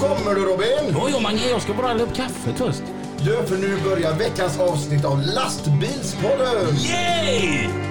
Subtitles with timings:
[0.00, 0.92] Kommer du Robin?
[0.94, 2.82] Jo, jo, Mange, jag ska bara hälla upp kaffet först.
[3.18, 6.76] Du, för nu börjar veckans avsnitt av Lastbilspodden!
[6.76, 7.89] Yay!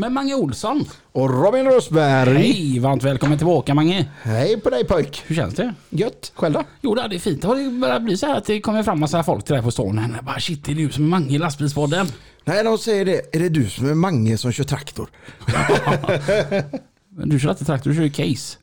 [0.00, 0.84] Med Mange Olsson.
[1.12, 2.34] Och Robin Rosberg.
[2.38, 4.08] Hej, varmt välkommen tillbaka Mange.
[4.22, 5.22] Hej på dig pojk.
[5.26, 5.74] Hur känns det?
[5.90, 6.32] Gött.
[6.34, 6.62] Själv då?
[6.80, 7.44] Jo, det är fint.
[7.44, 9.70] Har det börjat bli så här att det kommer fram massa folk till dig på
[9.70, 10.12] stan?
[10.16, 12.06] Jag bara shit, det är du som är Mange i lastbilspodden.
[12.44, 13.34] Nej, de säger det.
[13.36, 15.10] Är det du som är Mange som kör traktor?
[17.16, 18.58] Men du kör inte traktor, du kör ju case.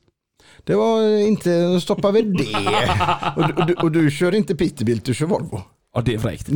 [0.64, 2.58] Det var inte, då stoppar vi det.
[3.36, 5.62] Och, du- och, du, och du kör inte Peterbilt, du kör Volvo.
[5.94, 6.50] Ja, det är fräckt.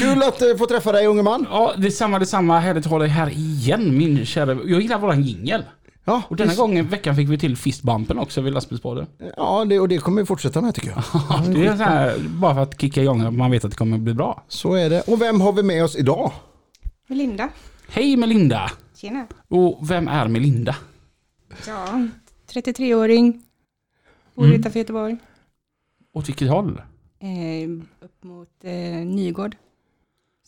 [0.00, 1.46] Kul att eh, få träffa dig unge man.
[1.50, 2.58] Ja, detsamma, detsamma.
[2.60, 4.52] Härligt att ha dig här igen min kära...
[4.54, 5.64] Jag gillar våran jingel.
[6.04, 6.60] Ja, Och denna visst.
[6.60, 9.06] gången veckan fick vi till fistbumpen också vid lastbilspodden.
[9.36, 11.02] ja det, och det kommer vi fortsätta med tycker jag.
[11.30, 13.76] Ja, det är så här, bara för att kicka igång att man vet att det
[13.76, 14.44] kommer bli bra.
[14.48, 15.00] Så är det.
[15.00, 16.32] Och vem har vi med oss idag?
[17.06, 17.48] Melinda.
[17.88, 18.70] Hej Melinda!
[18.96, 19.26] Tjena.
[19.48, 20.76] Och vem är Melinda?
[21.66, 22.08] Ja,
[22.52, 23.42] 33-åring.
[24.34, 24.60] Bor Mm.
[24.60, 25.16] utanför Göteborg.
[26.14, 26.82] Åt vilket håll?
[27.22, 28.72] Eh, upp mot eh,
[29.06, 29.56] Nygård.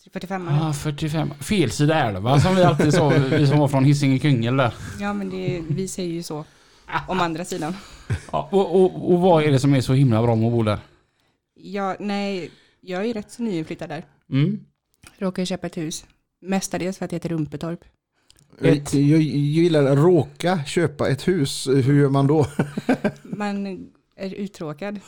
[0.05, 1.34] Så 45 Ah, 45.
[1.34, 4.75] Fel sida älva som vi alltid sa, vi som var från Hisingen Kungälv där.
[5.00, 6.45] Ja, men det, vi säger ju så.
[7.09, 7.75] Om andra sidan.
[8.33, 10.62] Ja, och, och, och vad är det som är så himla bra med att bo
[10.62, 10.78] där?
[11.55, 12.50] Ja, nej,
[12.81, 14.05] jag är ju rätt så nyinflyttad där.
[14.31, 14.61] Mm.
[15.19, 16.05] Råkar köpa ett hus.
[16.41, 17.84] Mestadels för att det heter Rumpetorp.
[18.61, 18.95] Ett.
[18.95, 21.67] Jag, jag gillar att råka köpa ett hus.
[21.69, 22.47] Hur gör man då?
[23.23, 23.67] Man
[24.17, 25.00] är uttråkad.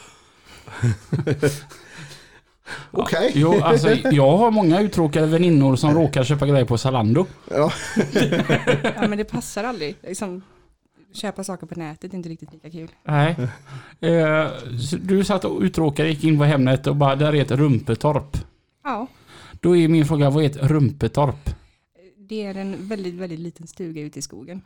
[2.91, 3.33] Okej.
[3.34, 7.27] Jo, alltså, jag har många uttråkade väninnor som råkar köpa grejer på Zalando.
[7.51, 7.73] Ja.
[8.95, 9.97] Ja, men det passar aldrig.
[10.03, 10.42] Liksom,
[11.13, 12.89] köpa saker på nätet är inte riktigt lika kul.
[13.05, 13.36] Nej.
[14.01, 14.48] Eh,
[15.01, 18.39] du satt och uttråkad, gick in på Hemnet och bara, där är ett rumpetorp.
[18.85, 19.07] Ja,
[19.61, 21.51] Då är min fråga, vad är ett rumpetorp?
[22.29, 24.63] det är en väldigt, väldigt liten stuga ute i skogen.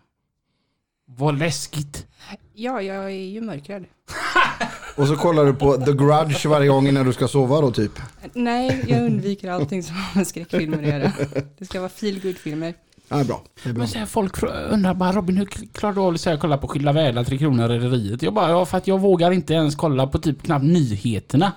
[1.05, 2.07] Vad läskigt.
[2.53, 3.85] Ja, jag är ju mörkrädd.
[4.99, 7.93] Och så kollar du på The Grudge varje gång innan du ska sova då typ.
[8.33, 11.13] Nej, jag undviker allting som har med skräckfilmer att göra.
[11.59, 12.75] Det ska vara feel filmer
[13.09, 13.43] Ja, bra.
[13.65, 13.73] Bra.
[13.73, 16.93] Men så här, folk undrar bara Robin, hur klarar du av att kolla på Skilda
[16.93, 18.23] världar, Tre Kronor, Rederiet?
[18.23, 21.53] Jag bara, ja för att jag vågar inte ens kolla på typ knappt nyheterna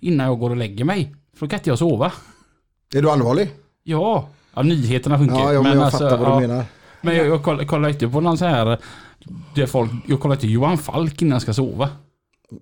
[0.00, 1.14] innan jag går och lägger mig.
[1.36, 2.12] För då kan inte jag sova.
[2.94, 3.50] Är du allvarlig?
[3.82, 6.64] Ja, ja nyheterna funkar Ja, ja men jag alltså, fattar vad ja, du menar.
[7.00, 8.78] Men jag, jag kollar, kollar inte på någon så här...
[9.54, 11.88] Där folk, jag kollar inte Johan Falk innan jag ska sova.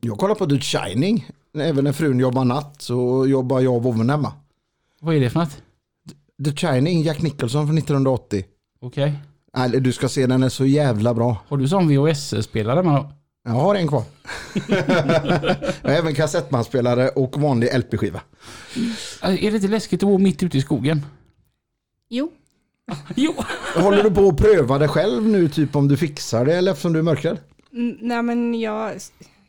[0.00, 1.31] Jag kollar på The Shining.
[1.59, 4.33] Även när frun jobbar natt så jobbar jag och vovven hemma.
[5.00, 5.62] Vad är det för något?
[6.45, 8.44] The Shining, Jack Nicholson från 1980.
[8.81, 9.12] Okej.
[9.56, 11.37] Nej, du ska se den är så jävla bra.
[11.49, 13.11] Har du sån VHS-spelare med då?
[13.44, 14.03] Jag har en kvar.
[15.83, 18.21] jag har även kassettbandspelare och vanlig LP-skiva.
[19.23, 21.03] Är det inte läskigt att bo mitt ute i skogen?
[22.09, 22.33] Jo,
[23.17, 23.34] Jo.
[23.77, 26.93] Håller du på att pröva det själv nu, typ om du fixar det eller eftersom
[26.93, 27.39] du är mörkrädd?
[27.73, 28.93] mm, nej men jag,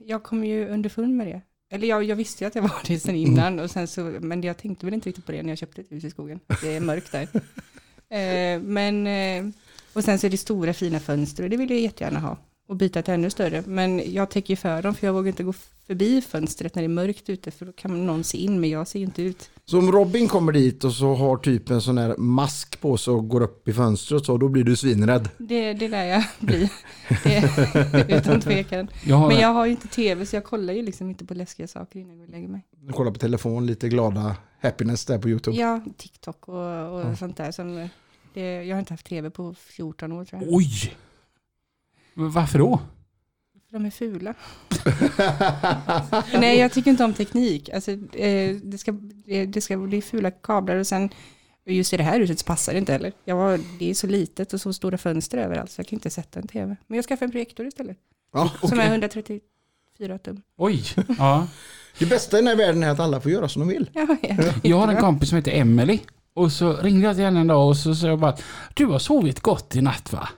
[0.06, 1.42] jag kom ju underfund med det.
[1.72, 4.42] Eller jag, jag visste ju att jag var det sedan innan, och sen så, men
[4.42, 6.40] jag tänkte väl inte riktigt på det när jag köpte ett hus i skogen.
[6.62, 7.22] Det är mörkt där.
[8.10, 9.54] eh, men, eh,
[9.94, 12.38] och sen så är det stora fina fönster och det vill jag jättegärna ha.
[12.68, 13.64] Och byta till ännu större.
[13.68, 15.54] Men jag täcker ju för dem för jag vågar inte gå
[15.88, 18.88] förbi fönstret när det är mörkt ute för då kan någon se in men jag
[18.88, 19.50] ser inte ut.
[19.66, 23.14] Så om Robin kommer dit och så har typ en sån här mask på sig
[23.14, 25.30] och går upp i fönstret så då blir du svinrädd.
[25.38, 26.70] Det, det är där jag blir.
[27.24, 28.88] Det, utan tvekan.
[29.06, 31.34] Jag har, Men jag har ju inte tv så jag kollar ju liksom inte på
[31.34, 32.62] läskiga saker innan jag går och lägger mig.
[32.72, 35.58] Du kollar på telefon, lite glada happiness där på YouTube.
[35.58, 37.52] Ja, TikTok och, och sånt där.
[37.52, 37.90] Som,
[38.34, 40.54] det, jag har inte haft tv på 14 år tror jag.
[40.54, 40.96] Oj!
[42.16, 42.80] Men Varför då?
[43.70, 44.34] För de är fula.
[46.40, 47.70] Nej, jag tycker inte om teknik.
[47.70, 48.92] Alltså, eh, det, ska,
[49.48, 51.10] det, ska bli fula kablar och sen
[51.66, 53.12] just i det här huset så passar det inte heller.
[53.26, 56.10] Jag var, det är så litet och så stora fönster överallt så jag kan inte
[56.10, 56.76] sätta en tv.
[56.88, 57.98] Men jag skaffade en projektor istället.
[58.34, 58.86] Ja, Som okej.
[58.86, 60.42] är 134 tum.
[60.58, 60.84] Oj!
[61.18, 61.48] Ja.
[62.00, 63.90] Det bästa i den här världen är att alla får göra som de vill.
[63.94, 64.36] Ja, ja.
[64.64, 66.00] Jag har en kompis som heter Emily
[66.34, 68.38] Och så ringde jag till henne en dag och så sa jag bara
[68.74, 70.30] Du har sovit gott i natt va?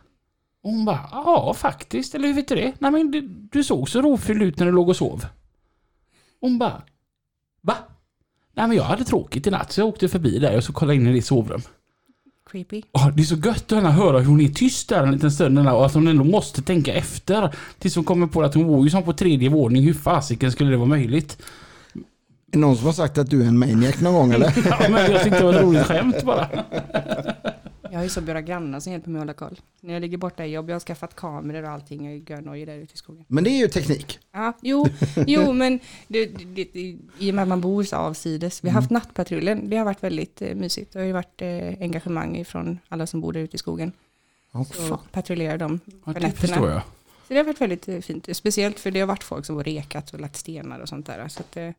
[0.67, 2.73] Och hon bara Ja faktiskt, eller hur vet du det?
[2.79, 3.21] Nej men du,
[3.51, 5.25] du såg så rofylld ut när du låg och sov.
[6.41, 6.81] Hon bara
[7.61, 7.75] Va?
[8.53, 10.95] Nej men jag hade tråkigt i natt så jag åkte förbi där och så kollade
[10.95, 11.61] in i ditt sovrum.
[12.51, 12.81] Creepy.
[12.91, 15.69] Ja, det är så gött att höra hur hon är tyst där en liten stund
[15.69, 17.55] och att hon ändå måste tänka efter.
[17.79, 19.83] Tills hon kommer på att hon bor ju som på tredje våning.
[19.83, 21.37] Hur fasiken skulle det vara möjligt?
[21.93, 22.01] Är
[22.51, 24.53] det någon som har sagt att du är en maniac någon gång eller?
[24.79, 26.49] Ja, men jag tyckte det var ett roligt skämt bara.
[27.97, 29.59] Jag har ju så bra grannar som hjälper mig att hålla koll.
[29.81, 32.67] När jag ligger borta i jobb, jag har skaffat kameror och allting, jag är görnojig
[32.67, 33.25] där ute i skogen.
[33.27, 34.19] Men det är ju teknik.
[34.31, 34.87] Ja, jo,
[35.27, 38.63] jo men det, det, det, i och med att man bor så avsides.
[38.63, 40.93] Vi har haft nattpatrullen, det har varit väldigt eh, mysigt.
[40.93, 41.47] Det har ju varit eh,
[41.81, 43.91] engagemang från alla som bor där ute i skogen.
[44.53, 44.99] Oh, Så fan.
[45.11, 46.31] patrullerar de Ja, på det nätterna.
[46.47, 46.81] förstår jag.
[47.27, 48.29] Så det har varit väldigt eh, fint.
[48.37, 51.27] Speciellt för det har varit folk som har rekat och lagt stenar och sånt där.
[51.27, 51.69] Så att, eh,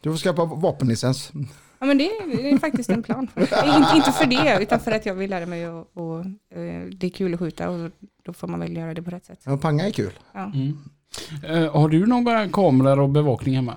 [0.00, 1.32] Du får skaffa vapenlicens.
[1.78, 3.28] Ja men det, är- det är faktiskt en plan.
[3.36, 6.18] Inte, inte för det, utan för att jag vill lära mig och, och
[6.58, 7.90] eh, det är kul att skjuta och
[8.24, 9.40] då får man väl göra det på rätt sätt.
[9.44, 10.12] Ja, panga är kul.
[10.34, 10.52] Ja.
[10.54, 10.78] Mm.
[11.44, 13.74] Eh, har du några kameror och bevakning hemma?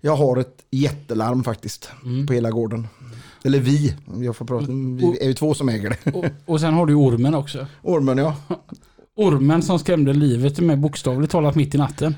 [0.00, 2.26] Jag har ett jättelarm faktiskt Mm.
[2.26, 2.88] på hela gården.
[3.44, 6.10] Eller vi, jag får prata, vi är ju två som äger det.
[6.12, 7.66] Och, och sen har du ormen också.
[7.82, 8.36] Ormen ja.
[9.16, 12.16] Ormen som skrämde livet med bokstavligt talat mitt i natten.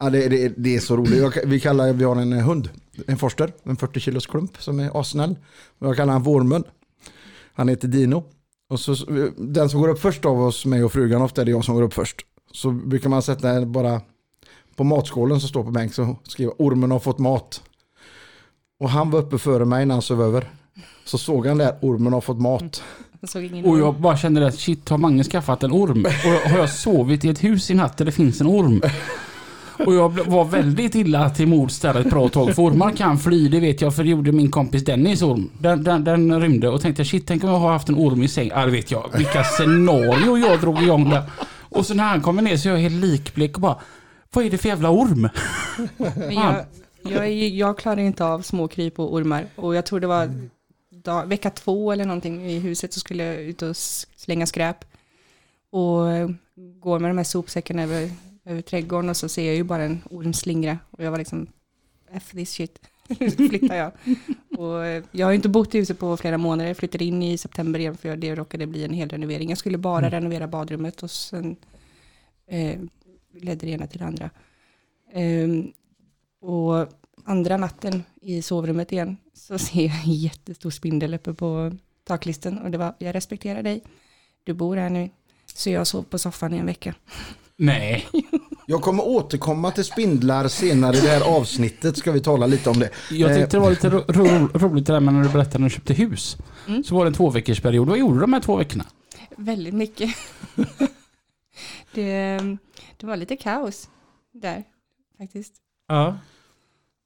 [0.00, 1.18] ja det, det, det är så roligt.
[1.18, 2.68] Jag, vi kallar, vi har en hund,
[3.06, 5.36] en forster, en 40 kilos klump som är assnäll.
[5.78, 6.64] Och Jag kallar han Vormen.
[7.54, 8.24] Han heter Dino.
[8.68, 8.94] Och så,
[9.36, 11.74] den som går upp först av oss, mig och frugan, ofta är det jag som
[11.74, 12.16] går upp först.
[12.52, 14.00] Så brukar man sätta bara
[14.76, 17.62] på matskålen som står på bänk så skriver ormen har fått mat.
[18.80, 20.50] Och han var uppe före mig när han sov över.
[21.04, 22.82] Så såg han där, ormen har fått mat.
[23.20, 26.04] Jag såg ingen Och jag bara kände att shit, har Mange skaffat en orm?
[26.04, 28.82] Och har jag sovit i ett hus i natt där det finns en orm?
[29.78, 32.54] Och jag var väldigt illa till mods där ett bra tag.
[32.54, 35.50] För ormar kan fly, det vet jag, för det gjorde min kompis Dennis orm.
[35.58, 38.28] Den, den, den rymde och tänkte shit, tänk om jag har haft en orm i
[38.28, 38.48] säng.
[38.54, 39.10] Ja, det vet jag.
[39.16, 41.22] Vilka scenario jag drog igång där.
[41.60, 43.78] Och så när han kommer ner så är jag helt likblek och bara
[44.34, 45.28] vad är det för jävla orm?
[46.30, 46.54] Jag,
[47.02, 49.46] jag, är, ju- jag klarar inte av småkryp och ormar.
[49.56, 50.30] Och jag tror det var
[51.04, 53.76] dag, vecka två eller någonting i huset så skulle jag ut och
[54.16, 54.76] slänga skräp.
[55.70, 56.00] Och
[56.80, 58.10] går med de här sopsäckarna över,
[58.44, 60.78] över trädgården och så ser jag ju bara en orm slingra.
[60.90, 61.46] Och jag var liksom,
[62.10, 62.80] F this shit,
[63.36, 63.92] flyttar jag.
[64.58, 67.22] Och eh, jag har ju inte bott i huset på flera månader, jag flyttade in
[67.22, 69.48] i september igen för det råkade bli en hel renovering.
[69.48, 71.56] Jag skulle bara renovera badrummet och sen
[72.46, 72.80] eh,
[73.32, 74.30] ledde det ena till det andra.
[75.12, 75.72] Ehm,
[76.40, 76.88] och
[77.24, 81.72] andra natten i sovrummet igen så ser jag en jättestor spindel uppe på
[82.04, 83.82] taklisten och det var, jag respekterar dig,
[84.44, 85.10] du bor här nu.
[85.54, 86.94] Så jag sov på soffan i en vecka.
[87.56, 88.08] Nej.
[88.66, 92.78] Jag kommer återkomma till spindlar senare i det här avsnittet ska vi tala lite om
[92.78, 92.90] det.
[93.10, 95.68] Jag tyckte det var lite ro ro roligt det där med när du berättade när
[95.68, 96.36] du köpte hus.
[96.68, 96.84] Mm.
[96.84, 97.88] Så var det en två veckors period.
[97.88, 98.84] Vad gjorde du de här två veckorna?
[99.36, 100.10] Väldigt mycket.
[101.94, 102.40] det,
[102.96, 103.88] det var lite kaos
[104.32, 104.64] där
[105.18, 105.54] faktiskt.
[105.88, 106.18] Ja.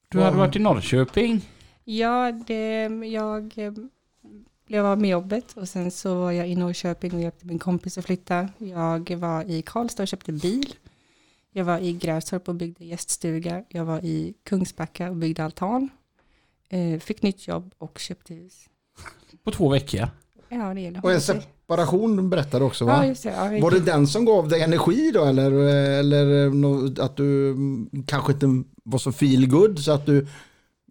[0.08, 1.40] Du hade varit i Norrköping.
[1.84, 3.72] Ja, det, jag eh,
[4.66, 7.98] blev av med jobbet och sen så var jag i Norrköping och hjälpte min kompis
[7.98, 8.48] att flytta.
[8.58, 10.74] Jag var i Karlstad och köpte bil.
[11.52, 13.64] Jag var i Grästorp och byggde gäststuga.
[13.68, 15.88] Jag var i Kungsbacka och byggde altan.
[16.68, 18.64] Eh, fick nytt jobb och köpte hus.
[19.44, 20.08] På två veckor.
[20.48, 21.04] Ja, det gäller.
[21.04, 23.06] Och en separation berättade också Ja, va?
[23.06, 23.28] just det.
[23.30, 25.52] Ja, Var det den som gav dig energi då eller,
[25.98, 27.56] eller nå- att du
[28.06, 28.46] kanske inte
[28.84, 30.26] var så feel good så att du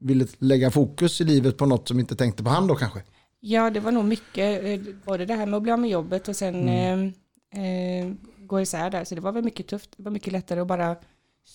[0.01, 3.01] ville lägga fokus i livet på något som inte tänkte på han då kanske?
[3.48, 6.28] Ja, det var nog mycket, eh, både det här med att bli av med jobbet
[6.28, 7.14] och sen Mm.
[7.52, 9.04] eh, eh, gå isär där.
[9.04, 9.90] Så det var väl mycket tufft.
[9.98, 10.96] Det var mycket lättare att bara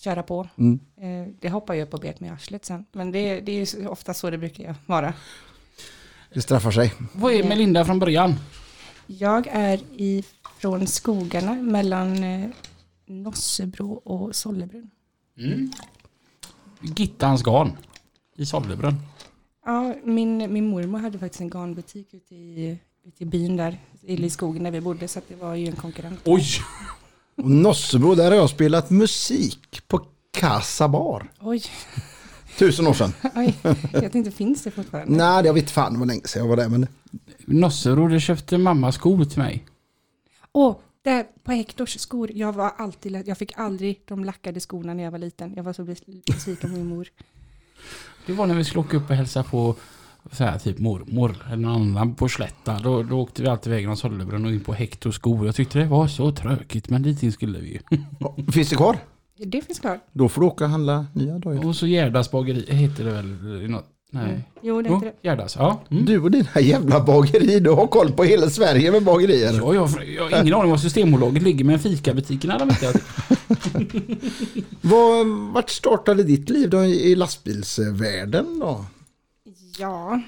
[0.05, 0.49] köra på.
[0.59, 0.81] Mm.
[1.01, 2.85] Eh, det hoppar ju upp och bet med arslet sen.
[2.93, 5.15] Men det, det är ju ofta så det brukar vara.
[6.35, 6.93] Det straffar sig.
[7.15, 8.35] Vad är Melinda från början?
[9.07, 10.25] Jag är i,
[10.59, 12.49] från skogarna mellan eh,
[13.07, 14.91] Nossebro och Sollebrunn.
[15.39, 15.71] Mm.
[16.97, 17.77] Gittans garn.
[18.37, 18.95] I Sollebrunn.
[19.65, 24.31] Ja, min, min mormor hade faktiskt en garnbutik ute i, ute i byn där, i
[24.31, 26.21] skogen där vi bodde, så att det var ju en konkurrent.
[26.25, 26.45] Oj!
[27.37, 31.33] Och Nossebro, där har jag spelat musik på Casa Bar.
[31.41, 31.63] Oj,
[32.59, 33.13] Tusen år sedan.
[33.37, 33.55] oj,
[33.93, 35.17] jag tänkte finns det fortfarande?
[35.17, 36.69] Nej, jag vet fan vad länge sedan jag var där.
[36.69, 36.87] Men
[37.47, 39.67] Nossero, det köpte mamma skor till mig.
[40.53, 45.05] Åh, där på Hektors skor, jag var alltid, jag fick aldrig de lackade skorna när
[45.05, 45.53] jag var liten.
[45.57, 47.09] Jag var så bes- besviken på min mor.
[48.31, 49.75] Det var när vi skulle åka upp och hälsa på
[50.33, 52.79] så här, typ mormor eller någon annan på Slätta.
[52.79, 55.47] Då, då åkte vi alltid vägen om Sollebrunn och in på Hectors skor.
[55.47, 57.79] Jag tyckte det var så tråkigt men dit in skulle vi ju.
[58.53, 58.97] finns det kvar?
[59.37, 59.99] Det finns klart.
[60.13, 61.67] Då får du åka och handla nya dojor.
[61.67, 63.63] Och så Gärdas bageri heter det väl?
[63.65, 63.87] i Något?
[64.11, 64.25] Nej.
[64.25, 64.41] Mm.
[64.63, 65.29] Jo, det heter det.
[65.29, 65.81] Gärdas, ja.
[65.91, 66.05] Mm.
[66.05, 69.53] Du och dina jävla bageri, du har koll på hela Sverige med bagerier.
[69.53, 72.93] Ja, jag, jag har ingen aning var Systembolaget ligger men fikabutikerna de vet jag.
[74.81, 78.85] Vad, vart startade ditt liv då i lastbilsvärlden då?
[79.79, 80.21] Ja,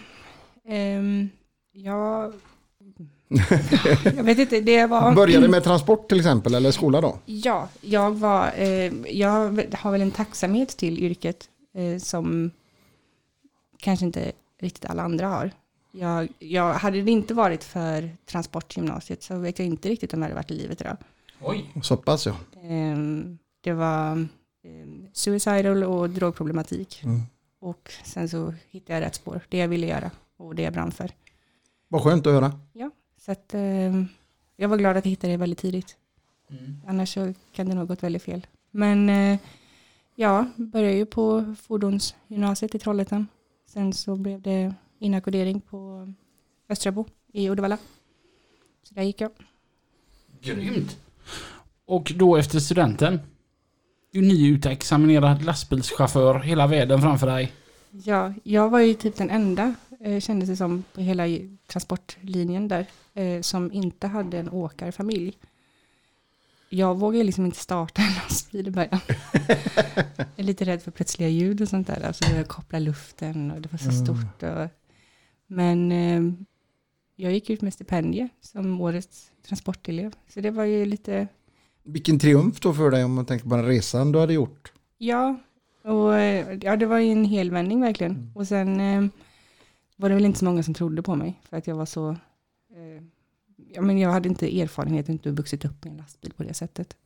[0.69, 1.29] ehm,
[1.73, 2.33] ja,
[4.17, 5.15] jag vet inte, det var...
[5.15, 7.19] Började med transport till exempel eller skola då?
[7.25, 9.31] Ja, jag var, eh, jag
[9.73, 12.51] har väl en tacksamhet till yrket eh, som
[13.83, 15.51] kanske inte riktigt alla andra har.
[15.93, 20.25] Jag, jag, hade det inte varit för transportgymnasiet så vet jag inte riktigt om jag
[20.25, 20.97] hade varit i livet idag.
[21.41, 21.71] Oj.
[21.83, 22.37] Så pass ja.
[22.63, 27.03] Ehm, det var um, suicidal och drogproblematik.
[27.05, 27.23] Mm.
[27.61, 30.93] Och sen så hittade jag rätt spår, det jag ville göra och det jag brann
[30.93, 31.11] för.
[31.89, 32.53] Vad skönt att höra.
[33.21, 34.09] Så att, ehm,
[34.57, 35.97] jag var glad att jag hittade det väldigt tidigt.
[36.51, 36.81] Mm.
[36.87, 38.47] Annars så kan det nog gått väldigt fel.
[38.71, 39.39] Men eh,
[40.15, 43.27] ja, började ju på fordonsgymnasiet i Trollhättan.
[43.73, 46.13] Sen så blev det inackordering på
[46.69, 47.79] Östrabo i Uddevalla.
[48.83, 49.31] Så där gick jag.
[50.41, 50.99] Grymt.
[51.87, 53.21] Och då efter studenten?
[54.11, 57.53] Du är nyutexaminerad lastbilschaufför, hela världen framför dig.
[57.91, 61.25] Ja, jag var ju typ den enda, eh, kändes det som, på hela
[61.67, 65.37] transportlinjen där, eh, som inte hade en åkarfamilj.
[66.75, 69.01] Jag vågade liksom inte starta en lastbil i början.
[70.17, 72.07] jag är lite rädd för plötsliga ljud och sånt där.
[72.07, 74.05] Alltså det koppla luften och det var så Mm.
[74.05, 74.43] stort.
[74.43, 74.69] Och,
[75.47, 76.23] men eh,
[77.17, 80.13] jag gick ut med stipendium som årets transportelev.
[80.29, 81.29] Så det var ju lite,
[81.83, 84.73] Vilken triumf då för dig om man tänker på den resan du hade gjort.
[84.99, 85.37] Ja,
[85.85, 88.13] och eh, ja, det var ju en helvändning verkligen.
[88.13, 88.33] Mm.
[88.35, 89.05] Och sen eh,
[89.97, 92.17] var det väl inte så många som trodde på mig för att jag var så,
[93.75, 96.97] ja men jag hade inte erfarenhet, inte vuxit upp med en lastbil på det sättet.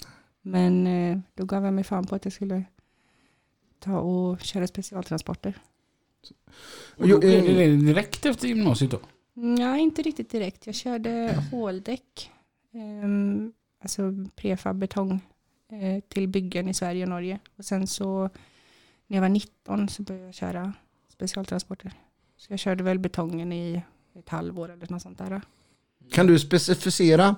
[0.42, 2.64] Men eh, då gav jag mig fan på att jag skulle
[3.78, 5.58] ta och köra specialtransporter.
[6.96, 9.00] Och då blev det direkt efter gymnasiet då?
[9.34, 10.66] Nej, inte riktigt direkt.
[10.66, 12.30] Jag körde håldäck,
[12.72, 13.08] eh,
[13.82, 15.20] alltså prefab betong
[15.72, 17.38] eh, till byggen i Sverige och Norge.
[17.56, 18.30] Och sen så
[19.06, 20.72] när jag var 19 så började jag köra
[21.08, 21.92] specialtransporter.
[22.36, 23.82] Så jag körde väl betongen i
[24.14, 25.40] ett halvår eller något sånt där.
[26.12, 27.36] Kan du specificera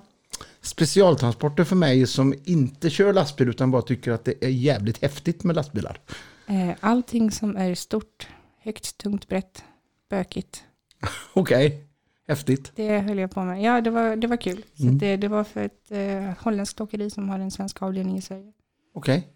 [0.60, 5.44] specialtransporter för mig som inte kör lastbil utan bara tycker att det är jävligt häftigt
[5.44, 6.00] med lastbilar?
[6.46, 9.62] Eh, allting som är stort, högt, tungt, brett,
[10.10, 10.64] bökigt.
[11.32, 11.84] Okej,
[12.28, 12.72] häftigt.
[12.74, 13.62] Det höll jag på med.
[13.62, 14.64] Ja, det var, det var kul.
[14.74, 14.98] Så Mm.
[14.98, 18.52] det, det var för ett eh, holländskt åkeri som har en svensk avdelning i Sverige.
[18.94, 19.28] Okej.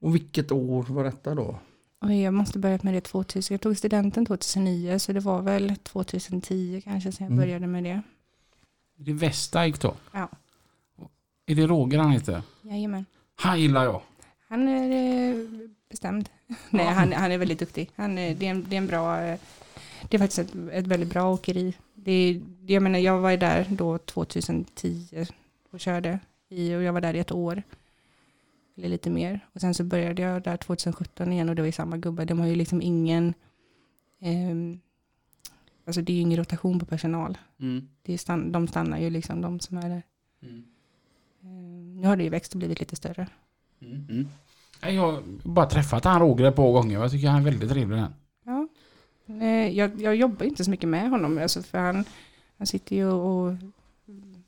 [0.00, 1.58] Och vilket år var detta då?
[2.00, 3.54] Oj, jag måste börjat med det 2000.
[3.54, 7.44] Jag tog studenten 2009 så det var väl 2010 kanske som jag Mm.
[7.44, 8.02] började med det.
[8.96, 9.94] Det är Westike då?
[10.12, 10.28] Ja.
[11.46, 12.42] Är det Roger han heter?
[12.62, 13.04] Jajamän.
[13.34, 14.02] Han gillar jag.
[14.48, 15.48] Han är eh,
[15.90, 16.28] bestämd.
[16.70, 17.90] Nej, han, han är väldigt duktig.
[17.96, 19.38] Han är, det, är en, det är en bra, eh,
[20.08, 21.74] det är faktiskt ett, ett väldigt bra åkeri.
[21.94, 25.26] Det, är- det, jag menar, jag var ju där då 2010
[25.70, 27.62] och körde i, och jag var där i ett år.
[28.76, 29.40] Eller lite mer.
[29.52, 32.24] Och sen så började jag där 2017 igen och det var ju samma gubbar.
[32.24, 33.34] De har ju liksom ingen,
[34.20, 34.80] ehm,
[35.86, 37.38] alltså det är ju ingen rotation på personal.
[37.60, 37.88] Mm.
[38.02, 40.02] Det är stan, de stannar ju liksom, de som är där.
[40.42, 40.64] Mm.
[41.42, 43.26] Ehm, nu har det ju växt och blivit lite större.
[43.80, 44.06] Mm.
[44.10, 44.28] Mm.
[44.94, 46.98] Jag har bara träffat han Roger ett par gånger.
[47.00, 47.98] Jag tycker han är väldigt trevlig.
[47.98, 48.14] den.
[48.44, 48.68] Ja.
[49.26, 52.04] Nej, jag, jag jobbar inte så mycket med honom, alltså för han,
[52.58, 53.56] han sitter ju och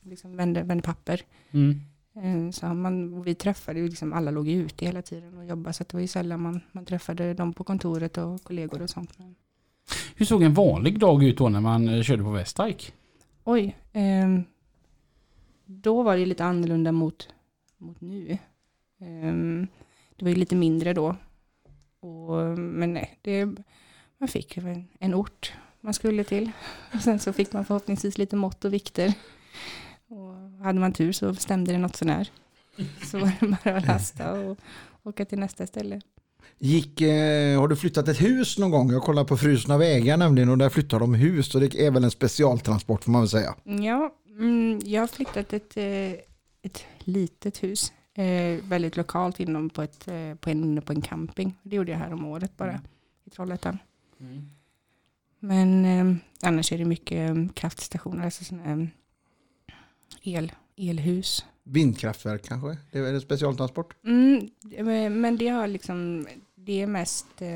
[0.02, 1.21] liksom vänder, vänder papper.
[1.50, 1.80] Mm.
[2.14, 5.45] Eh, Så man, och vi träffade ju liksom, alla låg ju ute hela tiden och
[5.47, 8.83] jobbade, så att det var ju sällan man, man träffade dem på kontoret och kollegor
[8.83, 9.18] och sånt.
[9.18, 9.35] Men,
[10.19, 12.93] hur såg en vanlig dag ut då när man eh, körde på Westike?
[13.45, 14.41] oj, Eh,
[15.65, 17.29] då var det lite annorlunda mot,
[17.79, 18.31] mot nu.
[19.01, 19.35] Eh,
[20.17, 21.17] det var ju lite mindre då.
[22.01, 23.45] Och, men nej, det,
[24.19, 26.51] man fick ju en, en ort man skulle till.
[26.95, 29.15] Och sen så fick man förhoppningsvis lite mått och vikter.
[30.09, 30.35] Och
[30.65, 32.31] hade man tur så stämde det något sånär.
[33.11, 34.59] Så var det bara att lasta och
[35.03, 36.01] åka till nästa ställe.
[36.59, 38.90] Gick, eh, har du flyttat ett hus någon gång?
[38.92, 42.04] Jag kollar på Frusna vägar nämligen och där flyttar de hus och det är väl
[42.04, 43.54] en specialtransport får man väl säga.
[43.64, 46.12] Ja, mm, jag har flyttat ett, eh,
[46.62, 47.92] ett litet hus.
[48.14, 51.54] Eh, väldigt lokalt inom på, ett, eh, på, en, inne på en camping.
[51.62, 52.83] Det gjorde jag här om året bara Mm.
[53.25, 53.78] i Trollhättan.
[55.40, 58.87] Men eh, annars är det mycket kraftstationer, alltså såna, eh,
[60.23, 61.45] el, elhus.
[61.65, 62.77] Vindkraftverk kanske?
[62.93, 63.95] Det är en specialtransport?
[64.05, 67.49] Mm, men det har liksom, det är mest eh,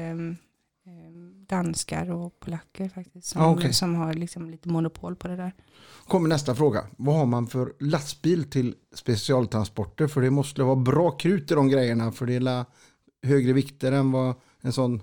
[1.49, 3.73] danskar och polacker faktiskt som, Ah, okej.
[3.73, 5.53] som har liksom lite monopol på det där.
[6.07, 6.87] Kommer nästa fråga.
[6.97, 10.07] Vad har man för lastbil till specialtransporter?
[10.07, 12.65] För det måste vara bra krut i de grejerna för det är
[13.23, 15.03] högre vikter än vad en sån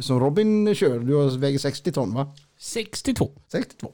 [0.00, 0.98] som Robin kör.
[1.00, 2.34] Du har- väger 60 ton va?
[2.58, 3.30] 62.
[3.52, 3.92] 62.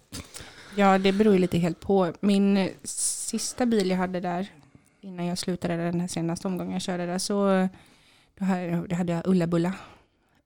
[0.76, 2.12] Ja, det beror ju lite helt på.
[2.20, 4.48] Min eh, sista bil jag hade där,
[5.00, 7.68] innan jag slutade den här senaste omgången jag körde där, så
[8.38, 9.74] då hade, då hade jag Ulla-Bulla.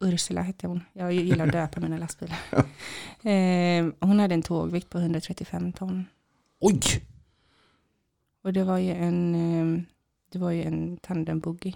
[0.00, 0.80] Ursula hette hon.
[0.92, 2.38] Jag gillar att döpa mina lastbilar.
[3.22, 6.06] eh, hon hade en tågvikt på 135 ton.
[6.60, 6.80] Oj!
[8.42, 9.82] Och det var ju en, eh,
[10.32, 11.72] det var ju en tandembuggy.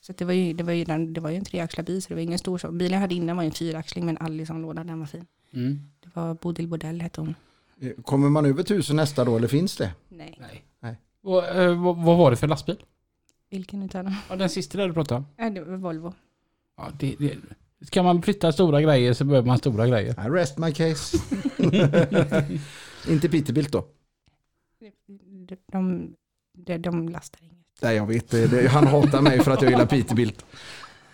[0.00, 2.08] Så det, var ju, det, var ju den, det var ju en treaxlad bil, så
[2.08, 2.70] det var ingen stor så.
[2.72, 5.26] Bilen jag hade innan var ju en fyraxling med en Allison-låda, den var fin.
[5.52, 5.80] Mm.
[6.00, 7.34] Det var Bodil Bodell hette hon.
[8.02, 9.94] Kommer man över tusen nästa då eller finns det?
[10.08, 10.64] Nej, Nej.
[10.80, 10.96] Nej.
[11.22, 12.84] Och, eh, vad, vad var det för lastbil?
[13.50, 14.14] vilken utav dem?
[14.28, 15.26] Ja, den sista där du pratade om.
[15.36, 16.14] Nej, det var Volvo.
[16.76, 17.36] Ja, det, det,
[17.86, 20.26] ska man flytta stora grejer så behöver man stora grejer.
[20.26, 21.18] I rest my case.
[23.08, 23.86] Inte Peterbilt då?
[25.06, 26.14] De, de,
[26.52, 27.58] de, de lastar inget.
[27.82, 28.46] Nej jag vet det.
[28.46, 28.68] det.
[28.68, 30.44] Han hatar mig för att jag gillar Peterbilt.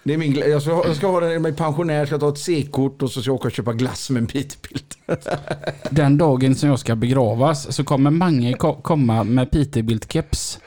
[0.05, 2.29] Det är min, gla- jag, ska, jag ska ha den, jag är pensionär, ska ta
[2.29, 4.99] ett C-kort och så ska jag åka och köpa glass med en Peterbilt.
[5.91, 10.59] Den dagen som jag ska begravas så kommer Mange ko- komma med Peterbilt-keps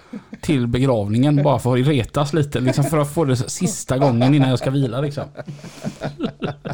[0.42, 2.60] till begravningen bara för att retas lite.
[2.60, 5.02] Liksom för att få det sista gången innan jag ska vila.
[5.02, 5.24] Liksom.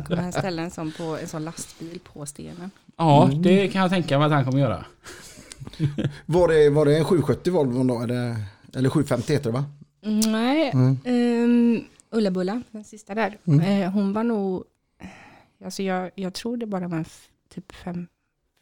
[0.07, 2.71] Kommer han ställa en sån, på, en sån lastbil på stenen.
[2.97, 4.85] Ja, det kan jag tänka mig att han kommer göra.
[6.25, 8.01] Var det, var det en 770 Volvo då?
[8.01, 8.35] Eller,
[8.75, 9.65] eller 750 heter det va?
[10.31, 10.97] Nej, Mm.
[11.05, 13.37] um, Ulla-Bulla, den sista där.
[13.45, 13.59] Mm.
[13.81, 14.63] Eh, hon var nog,
[15.65, 17.05] alltså jag, jag tror det bara var en
[17.53, 18.07] typ fem,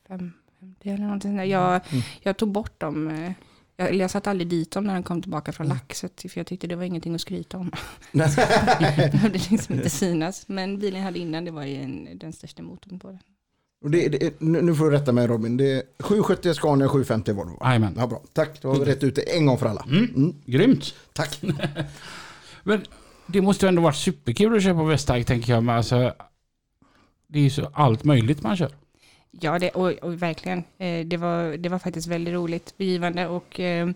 [0.08, 1.44] fem, femtio eller någonting där.
[1.44, 2.04] Jag, Mm.
[2.22, 3.08] jag tog bort dem.
[3.08, 3.32] eh,
[3.76, 5.56] Jag, jag satte aldrig dit dem när den kom tillbaka Mm.
[5.56, 6.22] från laxet.
[6.22, 7.72] För jag tyckte det var ingenting att skryta om.
[8.12, 10.48] det behövde liksom inte synas.
[10.48, 13.20] Men bilen jag hade innan, det var ju en, den största motorn på den.
[13.84, 15.58] Och det, det, nu får du rätta mig Robin.
[15.58, 17.58] Det är 770 Scania 750 Volvo.
[17.62, 17.94] Jajamän.
[17.98, 18.22] Ja, bra.
[18.34, 19.86] Tack, då har vi rätt ut det en gång för alla.
[19.90, 20.06] Mm.
[20.16, 20.36] Mm.
[20.46, 20.94] Grymt.
[21.14, 21.42] Tack.
[22.64, 22.82] Men
[23.34, 25.64] det måste ju ändå varit superkul att köpa Westag tänker jag.
[25.64, 26.14] Men alltså,
[27.28, 28.72] det är ju så allt möjligt man kör.
[29.32, 30.64] Ja, det, och, och verkligen.
[30.78, 33.90] Eh, det, var, det var faktiskt väldigt roligt, givande och eh,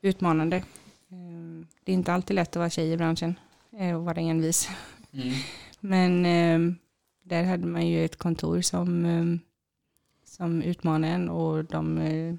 [0.00, 0.56] utmanande.
[0.56, 3.34] Eh, det är inte alltid lätt att vara tjej i branschen
[3.96, 4.68] och vara envis.
[5.80, 6.74] Men eh,
[7.22, 9.40] där hade man ju ett kontor som,
[10.24, 12.34] som utmanade en och de eh,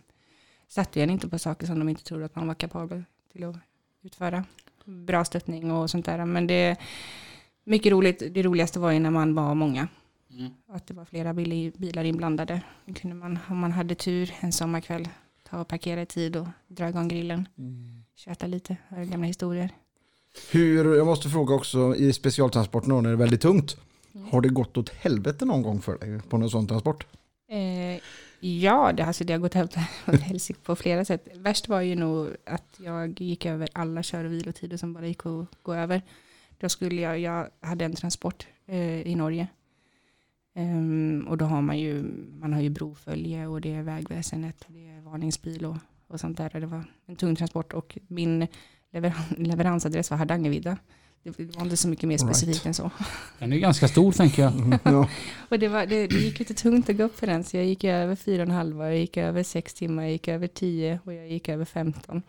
[0.67, 3.55] satte en inte på saker som de inte trodde att man var kapabel till att
[4.01, 4.43] utföra.
[4.85, 6.25] Bra stöttning och sånt där.
[6.25, 6.77] Men det är
[7.63, 8.23] mycket roligt.
[8.31, 9.87] Det roligaste var ju när man var många.
[10.69, 12.61] Att det var flera bil- bilar inblandade.
[12.85, 15.07] Då kunde man, om man hade tur en sommarkväll,
[15.49, 17.47] ta och parkera i tid och dra igång grillen.
[18.15, 19.69] Köta lite, höra gamla historier.
[20.51, 23.77] Hur, jag måste fråga också, i specialtransporten när det är väldigt tungt.
[24.15, 24.27] Mm.
[24.31, 27.07] Har det gått åt helvete någon gång för dig på någon sån transport?
[27.49, 28.01] Eh,
[28.45, 29.55] ja, det, alltså det har gått
[30.07, 31.27] åt helsike på flera sätt.
[31.35, 35.25] Värst var ju nog att jag gick över alla kör och vilotider som bara gick
[35.25, 36.01] att gå över.
[36.57, 39.47] Då skulle jag, jag hade en transport eh, i Norge.
[40.55, 42.03] Um, och då har man ju,
[42.39, 45.77] man har ju brofölje och det är vägväsendet och det är varningsbil och,
[46.07, 46.59] och sånt där.
[46.59, 48.47] Det var en tung transport och min
[48.91, 50.69] leveran, leveransadress var Hardangervidda.
[50.69, 50.81] Mm
[51.25, 52.37] det var inte så mycket mer All right.
[52.37, 52.91] specifikt än så.
[53.39, 54.79] Den är ganska stor tänker jag.
[54.83, 55.09] Ja.
[55.49, 57.65] Och det, var, det, det gick lite tungt att gå upp för den, så jag
[57.65, 60.99] gick över fyra och en halva, jag gick över sex timmar, jag gick över tio
[61.03, 62.21] och jag gick över 15.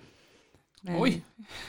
[0.80, 1.22] Men, Oj.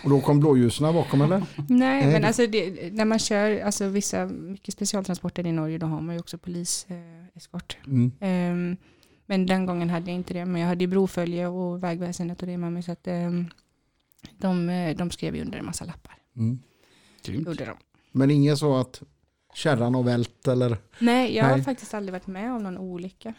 [0.03, 1.43] Och då kom blåljusen bakom eller?
[1.69, 6.01] Nej, men alltså det, när man kör, alltså vissa, mycket specialtransporter i Norge, då har
[6.01, 6.91] man ju också poliseskort.
[6.91, 7.77] Eh, eskort.
[7.87, 8.11] Mm.
[8.19, 8.77] Ehm,
[9.25, 12.47] men den gången hade jag inte det, men jag hade ju brofölje och vägväsendet och
[12.47, 13.45] det med mig, så att ehm,
[14.37, 16.17] de, eh, de skrev ju under en massa lappar.
[16.35, 16.59] Mm.
[17.27, 17.47] Grymt.
[17.47, 17.77] Gjorde de.
[18.11, 19.01] Men ingen så att
[19.53, 20.77] kärran har vält eller?
[20.99, 21.63] Nej, jag har Nej.
[21.63, 23.33] faktiskt aldrig varit med om någon olycka.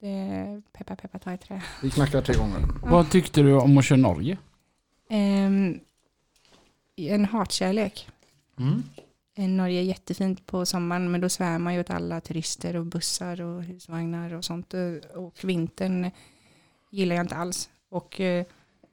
[0.00, 1.62] Det, peppa peppa ta i trä.
[1.82, 2.60] Vi knackar tre gånger.
[2.82, 4.38] Vad tyckte du om att köra Norge?
[5.08, 5.80] Ehm,
[6.96, 8.08] en hatkärlek.
[8.58, 8.82] Mm.
[9.34, 12.86] Eh, Norge är jättefint på sommaren men då svär man ju åt alla turister och
[12.86, 14.74] bussar och husvagnar och sånt.
[14.74, 16.10] Eh, Och vintern
[16.90, 17.70] gillar jag inte alls.
[17.88, 18.44] Och eh,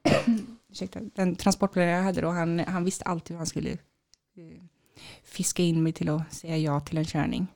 [0.69, 3.77] ursäkta, den transportplanerare jag hade då, han, han visste alltid hur han skulle
[5.23, 7.47] fiska in mig till att säga ja till en körning.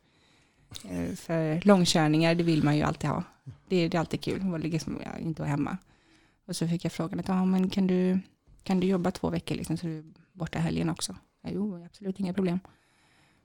[0.84, 3.24] Eh, För långkörningar, det vill man ju alltid ha.
[3.44, 5.78] Det, det är alltid kul, att liksom, ja, inte vara hemma.
[6.46, 8.20] Och så fick jag frågan att, ja men kan du,
[8.64, 11.16] kan du jobba två veckor liksom, så du är borta helgen också?
[11.42, 12.60] Ja, jo, absolut inga problem.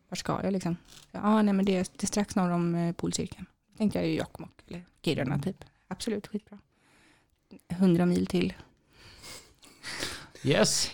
[0.09, 0.77] Var ska jag liksom?
[1.11, 3.47] Ja, ah, nej men det är, det är strax norr om eh, polcirkeln.
[3.79, 5.65] Tänkte jag ju Jokkmokk eller Kiruna typ.
[5.89, 6.59] Absolut, skitbra.
[7.69, 8.53] 100 mil till.
[10.43, 10.91] Yes.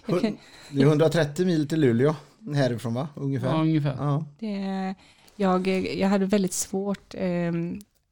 [0.71, 2.17] Det är 130 mil till Luleå
[2.55, 3.09] härifrån va?
[3.15, 3.49] Ungefär.
[3.49, 3.97] Ja, ungefär.
[3.99, 4.25] Ja.
[4.39, 4.95] Det,
[5.37, 7.53] jag, jag hade väldigt svårt, eh,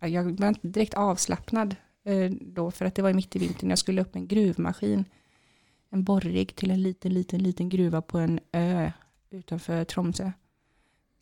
[0.00, 3.70] jag var inte direkt avslappnad eh, då för att det var mitt i vintern.
[3.70, 5.04] Jag skulle upp med en gruvmaskin,
[5.90, 8.90] en borrig till en liten, liten, liten gruva på en ö
[9.30, 10.30] utanför Tromsö.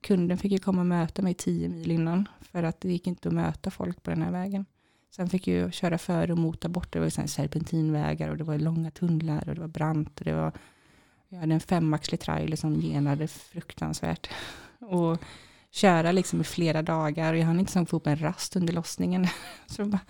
[0.01, 3.29] Kunden fick ju komma och möta mig tio mil innan för att det gick inte
[3.29, 4.67] att möta folk på den här vägen.
[5.17, 6.93] Sen fick jag köra före och mota bort.
[6.93, 10.19] Det var serpentinvägar och det var långa tunnlar och det var brant.
[10.19, 10.53] Och det var,
[11.29, 14.29] jag hade en femaxlig trailer som genade fruktansvärt.
[14.81, 15.21] Och
[15.71, 19.27] köra liksom i flera dagar och jag hann inte få upp en rast under lossningen.
[19.67, 20.01] Så, bara,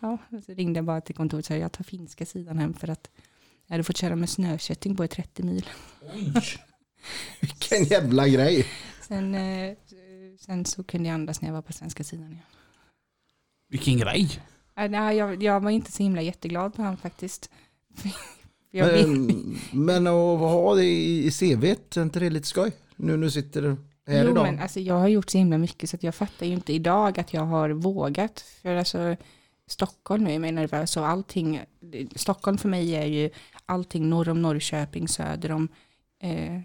[0.00, 2.90] ja, så ringde jag bara till kontoret och sa jag tar finska sidan hem för
[2.90, 3.10] att
[3.66, 5.68] jag hade fått köra med snökötting på i 30 mil.
[7.40, 8.66] Vilken jävla grej.
[9.00, 9.76] Sen, eh,
[10.40, 12.46] sen så kunde jag andas när jag var på svenska sidan igen.
[13.68, 14.40] Vilken grej.
[14.74, 17.50] Nej, jag, jag var inte så himla jätteglad på han faktiskt.
[18.74, 22.72] Men, men att ha det i CVt, är inte det lite skoj?
[22.96, 23.62] Nu du sitter
[24.06, 24.42] här jo, idag.
[24.42, 27.20] men alltså, jag har gjort så himla mycket så att jag fattar ju inte idag
[27.20, 28.40] att jag har vågat.
[28.62, 29.16] För alltså,
[29.66, 31.60] Stockholm är mig nervös och allting.
[32.16, 33.30] Stockholm för mig är ju
[33.66, 35.68] allting norr om Norrköping, söder om,
[36.22, 36.60] eh,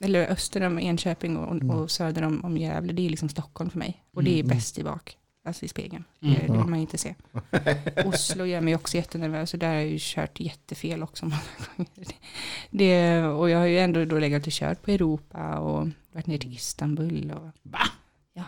[0.00, 1.70] eller öster om Enköping och, Mm.
[1.70, 2.92] och söder om, om Gävle.
[2.92, 4.02] Det är liksom Stockholm för mig.
[4.14, 4.56] Och det är Mm.
[4.56, 6.04] bäst i bak, alltså i spegeln.
[6.20, 6.34] Mm.
[6.34, 7.14] Det, vill man ju inte se.
[8.04, 11.40] Oslo gör mig också jättenervös och där har jag ju kört jättefel också många
[11.76, 12.06] gånger.
[12.70, 16.38] Det, och jag har ju ändå då legat och kört på Europa och varit ner
[16.38, 17.30] till Istanbul.
[17.30, 17.78] Och, Va?
[18.32, 18.44] ja,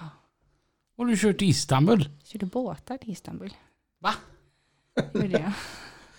[0.96, 2.08] Har du kört till Istanbul?
[2.24, 3.54] körde båtar till Istanbul.
[4.00, 4.14] Va?
[5.14, 5.52] Gjorde jag.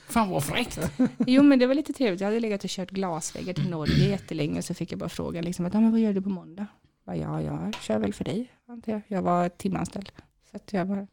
[0.10, 0.80] Fan vad fräckt.
[1.28, 2.22] Jo men det var lite trevligt.
[2.22, 4.62] Jag hade legat och kört glasväggar till Norge jättelänge.
[4.62, 6.66] Så fick jag bara frågan liksom att, ja, men vad gör du på måndag?
[7.06, 8.52] Jag bara, ja, jag kör väl för dig.
[8.86, 10.12] Jag, jag var timanställd.
[10.52, 11.08] Så att jag bara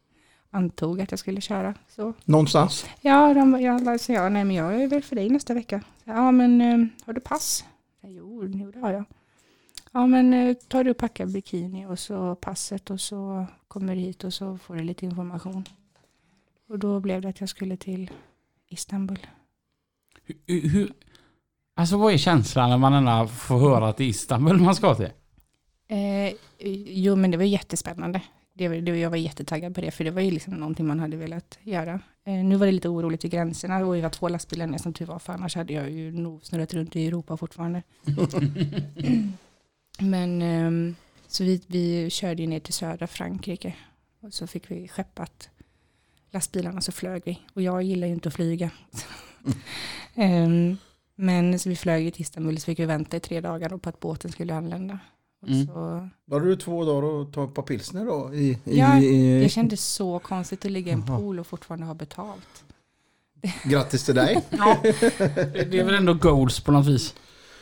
[0.51, 1.73] antog att jag skulle köra.
[1.89, 2.85] Så Någonstans.
[3.01, 5.81] Ja, de, jag sa ja, nej men jag är väl för dig nästa vecka.
[6.03, 7.65] Så, Ja, men eh, har du pass?
[8.01, 9.03] Ja, Jo, jo, det har jag.
[9.91, 14.01] Ja, men eh, tar du och packar bikini och så passet och så kommer du
[14.01, 15.65] hit och så får du lite information.
[16.69, 18.11] Och då blev det att jag skulle till
[18.67, 19.27] Istanbul.
[20.23, 20.93] Hur, hur,
[21.75, 24.95] alltså vad är känslan när man ändå får höra att det är Istanbul man ska
[24.95, 25.09] till?
[25.87, 26.33] Eh,
[26.87, 28.21] jo, men det var jättespännande.
[28.57, 31.17] Det, det, jag var jättetaggad på det, för det var ju liksom någonting man hade
[31.17, 31.99] velat göra.
[32.25, 34.93] Eh, nu var det lite oroligt vid gränserna och vi var två lastbilar ner som
[34.93, 37.83] tur var, för annars hade jag ju nog snurrat runt i Europa fortfarande.
[39.99, 40.95] Men ehm,
[41.27, 43.75] så vi, vi körde ju ner till södra Frankrike
[44.21, 45.49] och så fick vi skeppat
[46.31, 47.39] lastbilarna så flög vi.
[47.53, 48.69] Och jag gillar ju inte att flyga.
[50.15, 50.77] Ehm,
[51.15, 53.99] men så vi flög till Istanbul så fick vi vänta i tre dagar på att
[53.99, 54.99] båten skulle anlända.
[55.41, 55.67] Och Mm.
[55.67, 58.33] så, Var du två dagar och ta ett par pilsner då?
[58.33, 61.85] I, i, Ja, i, det kändes så konstigt att ligga i en pool och fortfarande
[61.85, 62.63] ha betalt.
[63.63, 64.43] Grattis till dig.
[64.49, 67.13] Ja, det är väl ändå goals på något vis.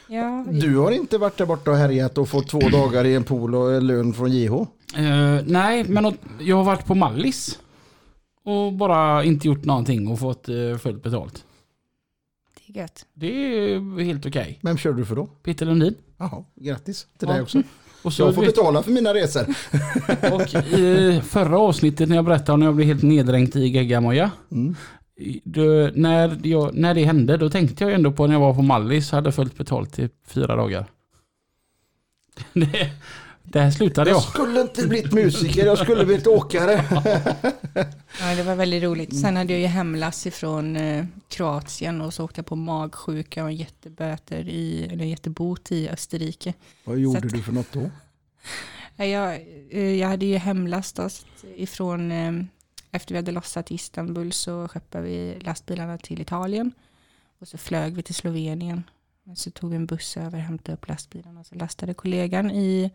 [0.08, 3.24] Ja, Du har inte varit där borta och härjat och fått två dagar i en
[3.24, 4.54] pool och lön från JH?
[4.96, 7.60] Eh, nej, men jag har varit på Mallis.
[8.44, 11.46] Och bara inte gjort någonting och fått uh, fullt betalt.
[12.76, 13.06] Det är gött.
[13.14, 13.28] Det
[14.02, 14.60] är helt okej.
[14.62, 15.26] Vem kör du för då?
[15.26, 15.96] Peter Lundin.
[16.18, 17.34] Jaha, grattis till Ja.
[17.34, 17.62] dig också.
[18.04, 19.42] Och så Jag får vet- betala för mina resor.
[20.34, 24.32] Och i förra avsnittet när jag berättade om när jag blev helt neddränkt i geggamoja.
[24.52, 24.76] Mm.
[25.44, 28.62] Då, när, jag, när det hände då tänkte jag ändå på när jag var på
[28.62, 30.86] Mallis hade fullt betalt i fyra dagar.
[32.54, 32.90] Det,
[33.46, 34.18] där slutade jag.
[34.18, 36.86] Jag skulle inte blivit musiker, jag skulle blivit åkare.
[38.20, 39.20] Ja, det var väldigt roligt.
[39.22, 43.52] Sen hade jag ju hemlass ifrån eh, Kroatien och så åkte jag på magsjuka och
[43.52, 46.54] jätteböter i, eller jättebot i Österrike.
[46.84, 47.90] Vad gjorde att- du för något då?
[48.96, 49.34] Ja, Jag,
[49.70, 51.00] eh, jag hade ju hemlast
[51.56, 52.34] ifrån, eh,
[52.92, 56.72] efter vi hade lossat i Istanbul så skeppade vi lastbilarna till Italien.
[57.40, 58.84] Och så flög vi till Slovenien.
[59.36, 61.44] Så tog vi en buss över, hämtade upp lastbilarna.
[61.44, 62.92] Så lastade kollegan i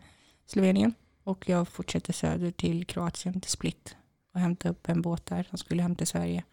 [0.51, 0.93] Slovenien.
[1.23, 3.95] Och jag fortsatte söder till Kroatien, till Split.
[4.33, 6.43] Och hämtade upp en båt där som skulle hem till Sverige.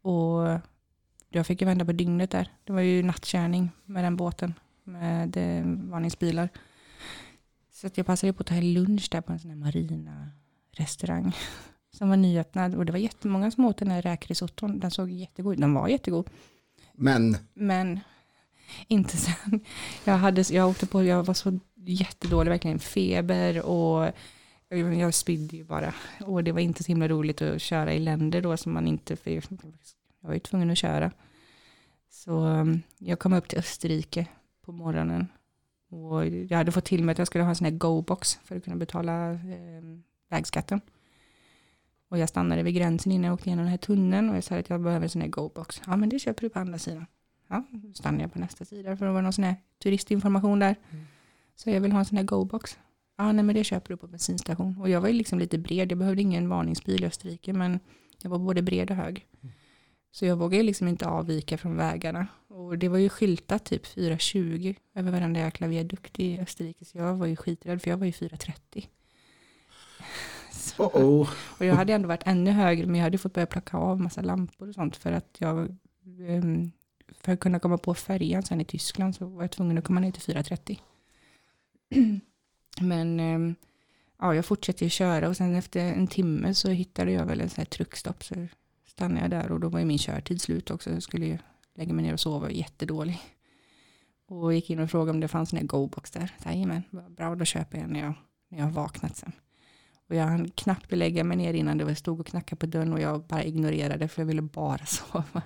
[0.00, 0.60] Och
[1.28, 2.48] jag fick ju vända på dygnet där.
[2.64, 4.54] Det var ju nattkörning med den båten.
[4.84, 5.36] Med
[5.90, 6.48] varningsbilar.
[7.72, 10.30] Så att jag passade på att ta en lunch där på en sån här marina
[10.70, 11.36] restaurang.
[11.90, 14.80] Som var nyöppnad och det var jättemånga som åt den här räkrisotton.
[14.80, 15.60] Den såg jättegod ut.
[15.60, 16.30] Den var jättegod.
[16.92, 18.00] Men Men
[18.88, 19.60] inte sen.
[20.04, 24.12] Jag, hade, jag åkte på, jag var så jättedålig, verkligen feber och
[24.98, 25.94] jag, spydde ju bara.
[26.20, 29.16] Och det var inte så himla roligt att köra i länder då som man inte,
[29.16, 29.44] för jag
[30.20, 31.12] var ju tvungen att köra.
[32.10, 34.26] Så um, jag kom upp till Österrike
[34.62, 35.28] på morgonen.
[35.90, 38.56] Och jag hade fått till mig att jag skulle ha en sån här go-box för
[38.56, 39.82] att kunna betala eh,
[40.30, 40.80] vägskatten.
[42.08, 44.56] Och jag stannade vid gränsen innan jag åkte igenom den här tunneln och jag sa
[44.56, 45.82] att jag behöver en sån här go-box.
[45.86, 47.06] Ja men det köper du på andra sidan.
[47.48, 50.76] Ja, då stannade jag på nästa sida för det var någon sån här turistinformation där.
[50.90, 51.06] Mm.
[51.56, 52.78] Så jag vill ha en sån här go-box.
[53.18, 54.76] Ja, nej men det köper du på bensinstation.
[54.80, 57.80] Och jag var ju liksom lite bred, jag behövde ingen varningsbil i Österrike, men
[58.22, 59.26] jag var både bred och hög.
[60.12, 62.26] Så jag vågade liksom inte avvika från vägarna.
[62.48, 66.84] Och det var ju skyltat typ 420 över varenda jäkla viadukt i Österrike.
[66.84, 68.88] Så jag var ju skiträdd, för jag var ju 430.
[70.50, 71.30] Så, oh oh.
[71.58, 74.22] och jag hade ändå varit ännu högre, men jag hade fått börja plocka av massa
[74.22, 75.76] lampor och sånt för att jag,
[76.28, 76.70] ehm,
[77.10, 80.00] för att kunna komma på färjan sen i Tyskland så var jag tvungen att komma
[80.00, 80.80] ner till 430.
[82.80, 83.54] Men ehm,
[84.18, 87.50] ja, jag fortsatte ju köra och sen efter en timme så hittade jag väl en
[87.50, 88.34] sån här truckstopp så
[88.86, 90.90] stannade jag där och då var ju min körtid slut också.
[90.90, 91.38] Jag skulle ju
[91.74, 93.20] lägga mig ner och sova, jättedålig.
[94.26, 96.32] Och gick in och frågade om det fanns en här GoBox där.
[96.44, 98.14] Jajamän, bra då köper jag när jag,
[98.48, 99.32] när jag har vaknat sen.
[100.08, 103.00] Och jag hann knappt lägga mig ner innan det stod och knackade på dörren och
[103.00, 105.42] jag bara ignorerade för jag ville bara sova.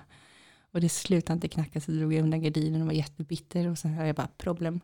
[0.71, 3.93] Och det slutade inte knacka så drog jag undan gardinen och var jättebitter och sen
[3.93, 4.81] hörde jag bara problem.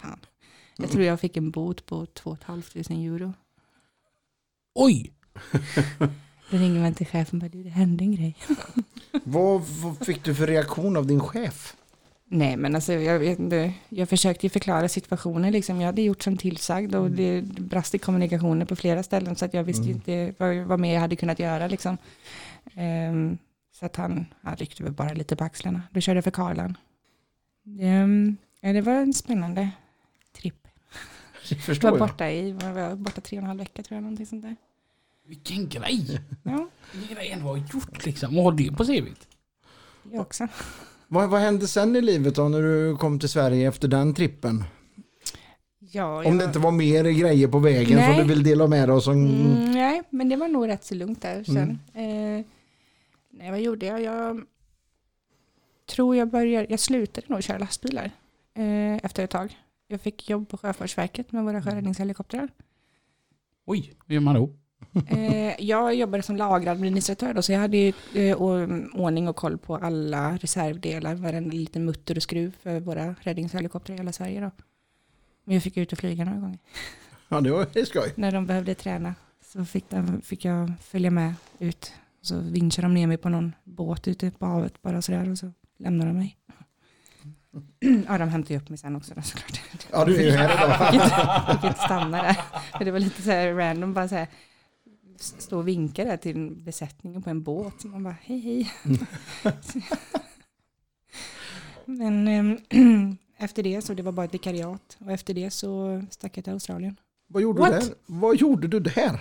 [0.00, 0.20] Fan.
[0.82, 3.32] Jag tror jag fick en bot på 2 500 euro.
[4.74, 5.12] Oj!
[6.50, 8.36] Då ringer man till chefen och bara, "Du, det hände en grej.
[9.24, 11.76] Vad, vad fick du för reaktion av din chef?
[12.24, 15.80] Nej men alltså jag vet inte, jag försökte ju förklara situationen liksom.
[15.80, 19.54] Jag hade gjort som tillsagd och det brast i kommunikationen på flera ställen så att
[19.54, 21.98] jag visste ju inte vad, vad mer jag hade kunnat göra liksom.
[22.74, 23.38] Ehm,
[23.72, 25.82] så att han, han ryckte väl bara lite på axlarna.
[25.90, 26.76] Då körde jag för Karlan.
[27.80, 29.70] Ehm, ja, det var spännande.
[31.48, 32.08] Det Jag förstår var jag.
[32.08, 34.56] borta i, var borta tre och en halv vecka tror jag, någonting sånt där.
[35.26, 36.20] Vilken grej!
[36.42, 38.34] Ja, Vilken grej ändå har gjort liksom.
[38.34, 39.28] Vad har det på CVt?
[40.12, 40.48] jag också.
[41.08, 44.64] Vad, vad hände sen i livet då när du kom till Sverige efter den trippen?
[45.78, 48.16] Ja, Om det var- inte var mer grejer på vägen Nej.
[48.18, 49.12] som du vill dela med dig av som...
[49.26, 51.78] Mm, nej, men det var nog rätt så lugnt där sen.
[51.94, 52.38] Mm.
[52.38, 52.44] Eh,
[53.30, 54.02] nej, vad gjorde jag?
[54.02, 54.42] Jag
[55.86, 58.10] tror jag började, jag slutade nog köra lastbilar
[58.54, 59.56] eh, efter ett tag.
[59.92, 62.48] Jag fick jobb på Sjöfartsverket med våra sjöräddningshelikoptrar.
[63.64, 64.50] Oj, hur gör man då?
[65.08, 68.36] Eh, jag jobbade som lageradministratör då, så jag hade ju, eh,
[68.94, 73.98] ordning och koll på alla reservdelar, varenda liten mutter och skruv för våra räddningshelikoptrar i
[73.98, 74.50] hela Sverige då.
[75.44, 76.58] Men jag fick ut och flyga några gånger.
[77.28, 78.12] Ja, det var skoj.
[78.14, 81.92] när de behövde träna så fick, de, fick jag följa med ut.
[82.20, 85.52] Så vinschade de ner mig på någon båt ute på havet bara sådär och så
[85.78, 86.38] lämnade de mig.
[88.08, 89.60] Ja, de hämtade ju upp mig sen också då, såklart.
[89.92, 90.94] Ja, du är ju här idag.
[91.48, 92.36] Jag fick inte, stanna där.
[92.84, 94.28] Det var lite så här random, bara så här
[95.18, 97.84] stå och vinka där till besättningen på en båt.
[97.84, 98.72] Man bara, hej hej.
[101.84, 102.58] Men ehm,
[103.36, 106.52] efter det så det var bara ett vikariat och efter det så stack jag till
[106.52, 106.96] Australien.
[107.26, 107.80] Vad gjorde What?
[107.80, 107.94] du där?
[108.06, 109.20] Vad gjorde du där?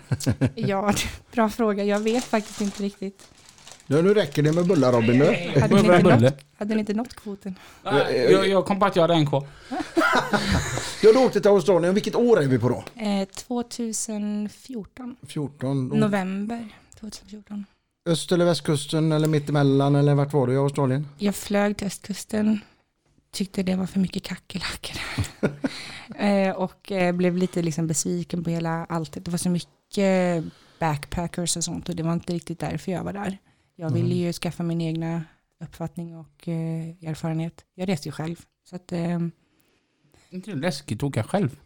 [0.55, 0.93] Ja,
[1.31, 1.83] bra fråga.
[1.83, 3.27] Jag vet faktiskt inte riktigt.
[3.91, 5.25] Ja, nu räcker det med bullar Robin nu.
[5.61, 6.19] Hade ni inte bulle.
[6.19, 7.55] nått, hade ni inte nått kvoten?
[7.83, 9.47] Nej, Jag, jag kom på att jag hade en kvar.
[11.03, 11.93] Jag har åkt till Australien.
[11.93, 12.83] Vilket år är vi på då?
[13.01, 15.89] Eh, 2014, 14.
[15.89, 15.95] Då.
[15.95, 17.65] november 2014.
[18.09, 21.07] Öst eller västkusten eller mittemellan eller vart var du i Australien?
[21.17, 22.59] Jag flög till östkusten,
[23.31, 24.97] tyckte det var för mycket kackerlackor.
[26.25, 29.17] eh, och eh, blev lite liksom besviken på hela allt.
[29.25, 30.43] Det var så mycket
[30.79, 33.37] backpackers och sånt och det var inte riktigt därför jag var där.
[33.81, 35.23] Jag ville ju skaffa min egna
[35.59, 37.65] uppfattning och eh, erfarenhet.
[37.75, 38.35] Jag reste ju själv.
[38.63, 39.19] Så att, eh,
[40.29, 41.59] Inte det läskigt att åka själv?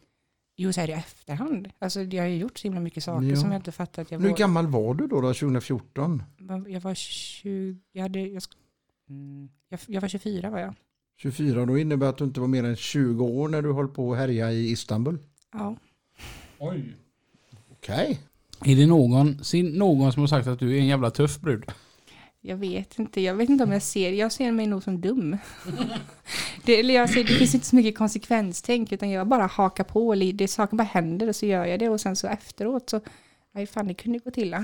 [0.58, 1.68] jo, så är det i efterhand.
[1.80, 3.36] Alltså, jag har ju gjort så himla mycket saker Ja.
[3.36, 4.38] som jag inte fattat att jag Hur var.
[4.38, 6.24] gammal var du då, då 2014?
[6.68, 8.56] Jag var 20, jag hade, jag, sk-
[9.10, 10.74] mm, jag, jag var 24 var jag.
[11.18, 14.12] 24, då innebär att du inte var mer än 20 år när du höll på
[14.14, 15.18] att härja i Istanbul.
[15.54, 15.76] Ja.
[16.60, 16.96] Oj.
[17.72, 18.20] Okej.
[18.66, 21.66] Är det någon, sin- någon som har sagt att du är en jävla tuff brud?
[22.48, 25.38] Jag vet inte, jag vet inte om jag ser, jag ser mig nog som dum.
[26.66, 30.14] det, eller jag ser, det finns inte så mycket konsekvenstänk utan jag bara hakar på,
[30.14, 33.02] eller det, saker bara händer och så gör jag det och sen så efteråt så,
[33.54, 34.56] nej fan det kunde gå till.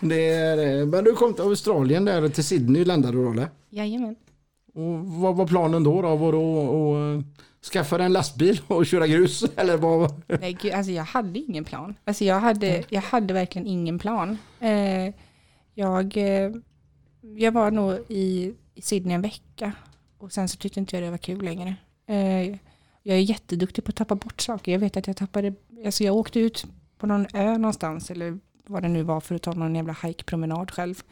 [0.00, 3.48] Det är, eh, men du kom till Australien där till Sydney landade du då eller?
[3.70, 4.16] Jajamän.
[4.74, 6.02] Och vad var planen då?
[6.02, 6.16] då?
[6.16, 7.26] Var det att, eh,
[7.72, 9.44] skaffa en lastbil och köra grus?
[9.56, 10.22] Eller vad?
[10.26, 11.94] Nej, gud, alltså jag hade ingen plan.
[12.04, 14.38] Alltså jag hade, jag hade verkligen ingen plan.
[14.60, 15.14] Eh,
[15.74, 16.52] jag, eh,
[17.36, 19.72] jag var nog i, i Sydney en vecka
[20.18, 21.76] och sen så tyckte inte jag det var kul längre.
[22.06, 22.58] Eh,
[23.02, 24.72] jag är jätteduktig på att tappa bort saker.
[24.72, 25.54] Jag vet att jag tappade,
[25.84, 26.66] alltså jag åkte ut
[26.98, 30.70] på någon ö någonstans eller vad det nu var för att ta någon jävla hajkpromenad
[30.70, 31.02] själv.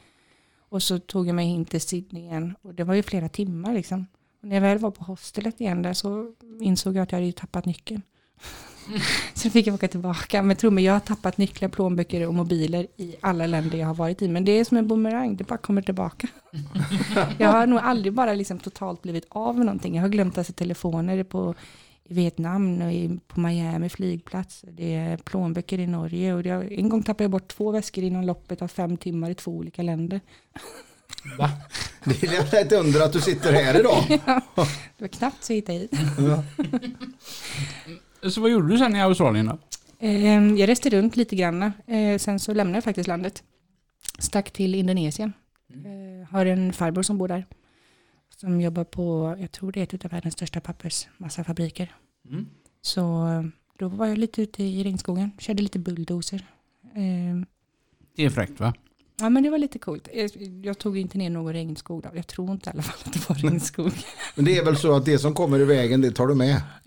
[0.59, 3.75] Och så tog jag mig in till Sydney igen och det var ju flera timmar
[3.75, 4.07] liksom.
[4.42, 7.33] Och när jag väl var på hostelet igen där så insåg jag att jag hade
[7.33, 8.03] tappat nyckeln.
[9.34, 10.42] Så fick jag åka tillbaka.
[10.42, 13.94] Men tro mig, jag har tappat nycklar, plånböcker och mobiler i alla länder jag har
[13.94, 14.28] varit i.
[14.28, 16.28] Men det är som en boomerang, det bara kommer tillbaka.
[17.38, 19.94] jag har nog aldrig bara liksom totalt blivit av med någonting.
[19.94, 21.54] Jag har glömt alltså telefoner på
[22.04, 24.64] i Vietnam och i, på Miami flygplats.
[24.72, 26.34] Det är plånböcker i Norge.
[26.34, 29.34] Och har- en gång tappade jag bort två väskor inom loppet av fem timmar i
[29.34, 30.20] två olika länder.
[31.38, 31.50] Va?
[32.04, 34.04] Det är ett under att du sitter här idag.
[34.96, 35.90] Det var knappt så jag hittade hit.
[38.28, 39.59] Så vad gjorde du sen i Australien då?
[39.98, 41.62] Eh, Jag reste runt lite grann.
[41.87, 43.42] Eh, Sen så lämnade jag faktiskt landet.
[44.18, 45.33] Stack till Indonesien.
[45.72, 47.46] Eh, Har en farbror som bor där.
[48.37, 51.94] Som jobbar på, jag tror det är ett av världens största pappersmassafabriker.
[52.30, 52.46] Mm.
[52.83, 53.42] Så eh,
[53.78, 55.30] då var jag lite ute i regnskogen.
[55.38, 56.46] Körde lite bulldozer.
[56.94, 57.46] Eh,
[58.16, 58.74] Det är fräckt va?
[59.20, 60.09] Ja men det var lite coolt.
[60.14, 60.30] Jag,
[60.62, 62.09] jag tog inte ner någon regnskog då.
[62.14, 63.92] Jag tror inte i alla fall att det var regnskog.
[64.35, 66.62] Men det är väl så att det som kommer i vägen, det tar du med.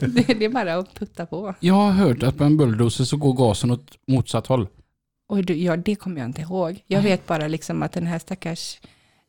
[0.00, 1.54] det, det är bara att putta på.
[1.60, 4.68] Jag har hört att på en bulldozer så går gasen åt motsatt håll.
[5.28, 6.82] Och du, ja, det kommer jag inte ihåg.
[6.86, 8.80] Jag vet bara liksom att den här stackars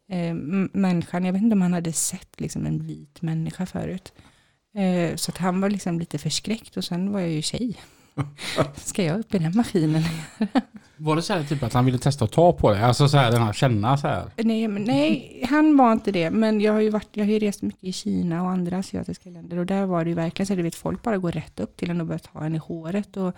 [0.10, 0.34] eh,
[0.74, 4.14] människan, jag vet inte om han hade sett liksom en vit människa förut.
[4.76, 7.78] Eh, så att han var liksom lite förskräckt och sen var jag ju tjej.
[8.76, 10.04] Ska jag upp i den maskinen?
[10.98, 12.86] Var det så här typ att han ville testa att ta på det?
[12.86, 14.26] Alltså så här, den här känna så här.
[14.36, 16.32] Nej, men nej, han var inte det.
[16.32, 19.30] Men jag har ju, varit, jag har ju rest mycket i Kina och andra asiatiska
[19.30, 19.58] länder.
[19.58, 21.78] Och där var det ju verkligen så att du vet, folk bara går rätt upp
[21.78, 23.18] till en och börjar ta en i håret.
[23.18, 23.36] Och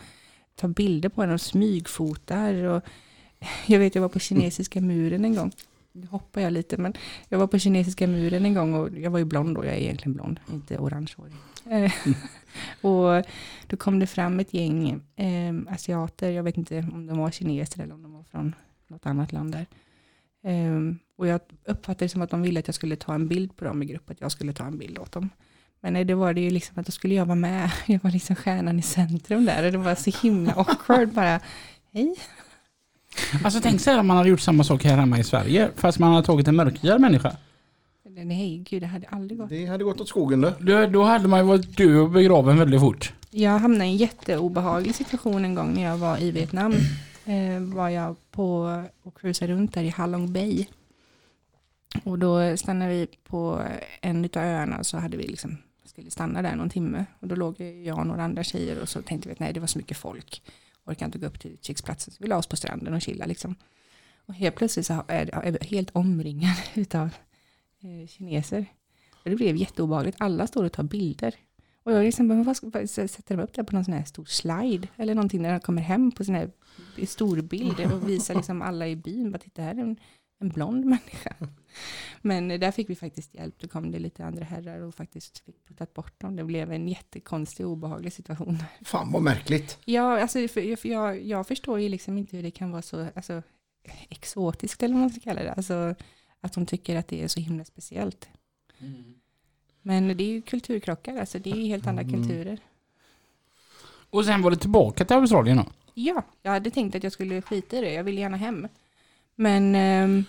[0.56, 2.54] ta bilder på en och smygfotar.
[2.64, 2.84] Och
[3.66, 5.52] jag vet, jag var på kinesiska muren en gång.
[5.92, 6.94] Nu hoppar jag lite, men
[7.30, 9.80] jag var på kinesiska muren en gång och jag var ju blond då, jag är
[9.80, 11.34] egentligen blond, inte orangehårig.
[11.70, 11.92] Eh,
[12.82, 13.26] och
[13.68, 17.84] då kom det fram ett gäng eh, asiater, jag vet inte om de var kineser
[17.84, 18.56] eller om de var från
[18.88, 19.66] något annat land där.
[20.52, 23.56] Eh, och jag uppfattade det som att de ville att jag skulle ta en bild
[23.56, 25.30] på dem i grupp, att jag skulle ta en bild åt dem.
[25.82, 28.12] Men nej, det var det ju liksom att då skulle jag vara med, jag var
[28.12, 31.40] liksom stjärnan i centrum där och det var så himla awkward bara,
[31.94, 32.16] hej.
[33.44, 36.12] Alltså tänk här om man hade gjort samma sak här hemma i Sverige fast man
[36.14, 37.38] hade tagit en mörkhyad människa.
[38.24, 39.50] Nej, gud det hade aldrig gått.
[39.50, 40.52] Det hade gått åt skogen då.
[40.60, 43.14] Då, då hade man ju varit död och begraven väldigt fort.
[43.30, 46.74] Jag hamnade i en jätteobehaglig situation en gång när jag var i Vietnam.
[47.28, 50.66] Eh, var jag på och cruisade runt där i Halong Bay.
[52.04, 53.62] Och då stannade vi på
[54.02, 57.06] en av öarna och så hade vi liksom, skulle stanna där någon timme.
[57.20, 59.60] Och då låg jag och några andra tjejer och så tänkte vi att nej det
[59.60, 60.42] var så mycket folk.
[60.86, 62.14] Orkar inte gå upp till utkiksplatsen.
[62.14, 63.56] Så vi la oss på stranden och chilla liksom.
[64.26, 67.10] Och helt plötsligt så är vi helt omringade utav
[67.84, 68.66] eh, kineser.
[69.24, 70.18] Och det blev jätteobehagligt.
[70.20, 71.36] Alla står och tar bilder.
[71.84, 74.26] Och jag liksom, bara, vad ska, sätter de upp det på någon sån här stor
[74.26, 76.52] slide eller någonting när de kommer hem på sån här
[77.06, 80.00] stor bild och visar liksom alla i byn, bara titta här är en,
[80.40, 81.36] en blond människa.
[82.22, 85.68] Men där fick vi faktiskt hjälp, då kom det lite andra herrar och faktiskt fick
[85.68, 86.36] puttat bort dem.
[86.36, 88.58] Det blev en jättekonstig och obehaglig situation.
[88.82, 89.80] Fan vad märkligt.
[89.86, 93.44] Ja, alltså, för jag, jag förstår ju liksom inte hur det kan vara så alltså,
[94.10, 95.54] exotiskt eller vad man ska kalla det.
[95.54, 95.96] Alltså,
[96.46, 98.30] att de tycker att det är så himla speciellt.
[99.82, 102.60] Men det är ju kulturkrockar, alltså det är ju helt andra kulturer.
[104.10, 105.66] Och sen var det tillbaka till Australien då.
[105.94, 107.94] Ja, jag hade tänkt att jag skulle skita i det.
[107.94, 108.68] Jag ville gärna hem.
[109.36, 110.26] Men ehm,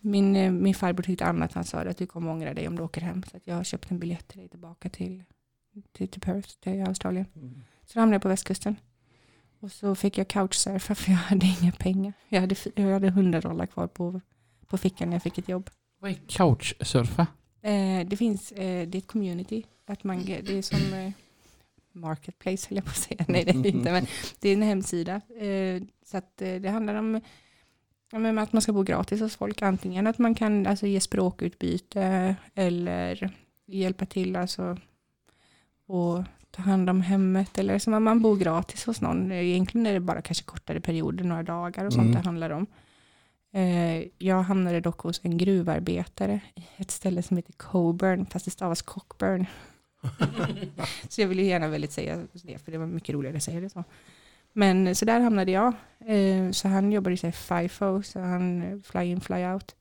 [0.00, 1.52] min, eh, min farbror tyckte annat.
[1.52, 3.22] Han sa att du kommer ångra dig om du åker hem.
[3.30, 5.24] Så att jag har köpt en biljett till dig tillbaka till,
[5.92, 7.26] till, till Perth, till Australien.
[7.86, 8.76] Så då hamnade jag på västkusten.
[9.60, 12.12] Och så fick jag couchsurfa för jag hade inga pengar.
[12.28, 14.20] Jag hade, jag hade 100 dollar kvar på,
[14.70, 15.70] på fickan när jag fick ett jobb.
[15.98, 17.26] Vad är couchsurfa?
[17.62, 19.62] Eh, det finns, eh, det är ett community.
[19.86, 21.12] Att man, det är som eh,
[21.92, 23.24] marketplace höll jag på att säga.
[23.28, 24.06] Nej det är inte, men
[24.40, 25.20] det är en hemsida.
[26.04, 27.20] Så att det handlar om
[28.12, 29.62] ja, att man ska bo gratis hos folk.
[29.62, 33.30] Antingen att man kan alltså, ge språkutbyte eller
[33.66, 34.76] hjälpa till alltså,
[35.86, 37.58] och ta hand om hemmet.
[37.58, 39.32] Eller som att man bor gratis hos någon.
[39.32, 42.14] Egentligen är det bara kanske kortare perioder, några dagar och sånt Mm.
[42.14, 42.66] det handlar om.
[43.52, 48.50] Eh, jag hamnade dock hos en gruvarbetare i ett ställe som heter Coburn, fast det
[48.50, 49.46] stavas Cockburn.
[51.08, 53.60] så jag vill ju gärna väldigt säga det, för det var mycket roligare att säga
[53.60, 53.84] det så.
[54.52, 55.74] Men så där hamnade jag.
[56.06, 59.74] Eh, så han jobbade i FIFO, så han eh, fly in, fly out.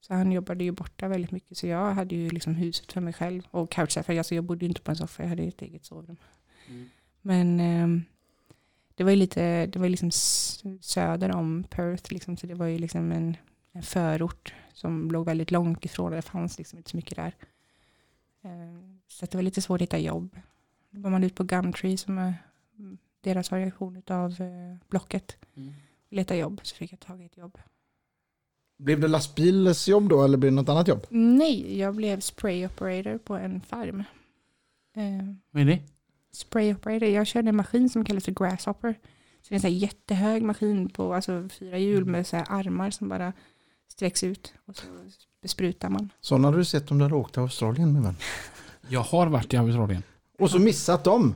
[0.00, 3.12] Så han jobbade ju borta väldigt mycket, så jag hade ju liksom huset för mig
[3.12, 3.42] själv.
[3.50, 6.16] Och couchsurfare, alltså jag bodde ju inte på en soffa, jag hade ett eget sovrum.
[7.22, 8.04] Men ehm,
[8.94, 10.10] det var ju lite, det var ju liksom
[10.80, 13.36] söder om Perth, liksom, så det var ju liksom en,
[13.72, 17.34] en förort som låg väldigt långt ifrån, och det fanns liksom inte så mycket där.
[18.42, 20.36] Eh, Så det var lite svårt att hitta jobb.
[20.90, 22.34] Då var man ute på Gumtree som är
[22.78, 25.36] mm, deras variation av eh, Blocket.
[26.10, 27.58] Leta jobb, så fick jag tag i ett jobb.
[28.78, 31.06] Blev det lastbilsjobb då eller blev det något annat jobb?
[31.10, 34.00] Nej, jag blev spray operator på en farm.
[34.96, 35.82] Eh, Vad är det?
[36.34, 37.08] Spray operator.
[37.08, 38.92] Jag körde en maskin som kallas för grasshopper.
[39.42, 42.46] Så det är en sån här jättehög maskin på alltså, fyra hjul med så här
[42.48, 43.32] armar som bara
[43.88, 44.84] sträcks ut och så
[45.42, 46.10] besprutar man.
[46.20, 48.16] Sådana hade du sett om du hade åkt till Australien min vän.
[48.88, 50.02] Jag har varit i Australien.
[50.38, 51.34] Och så missat dem.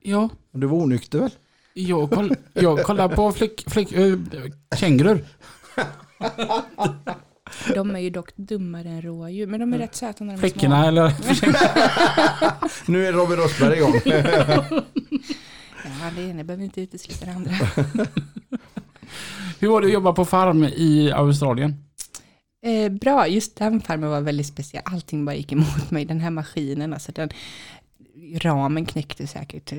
[0.00, 1.30] Ja, du var onykter väl?
[1.72, 4.18] jag, koll, jag kollar på flick, flick, äh,
[4.76, 5.24] kängurur.
[7.74, 10.40] De är ju dock dummare än rådjur, men de är rätt söta när de är
[10.50, 10.88] Flickorna små.
[10.88, 11.12] eller?
[12.90, 14.00] Nu är Robin Rosberg igång.
[16.02, 17.50] Ja, det ena behöver inte utesluta det andra.
[19.60, 21.84] Hur var det att jobba på farm i Australien?
[22.62, 24.82] Eh, bra, just den farmen var väldigt speciell.
[24.86, 26.04] Allting bara gick emot mig.
[26.04, 27.28] Den här maskinen, alltså den
[28.34, 29.78] ramen knäckte säkert eh,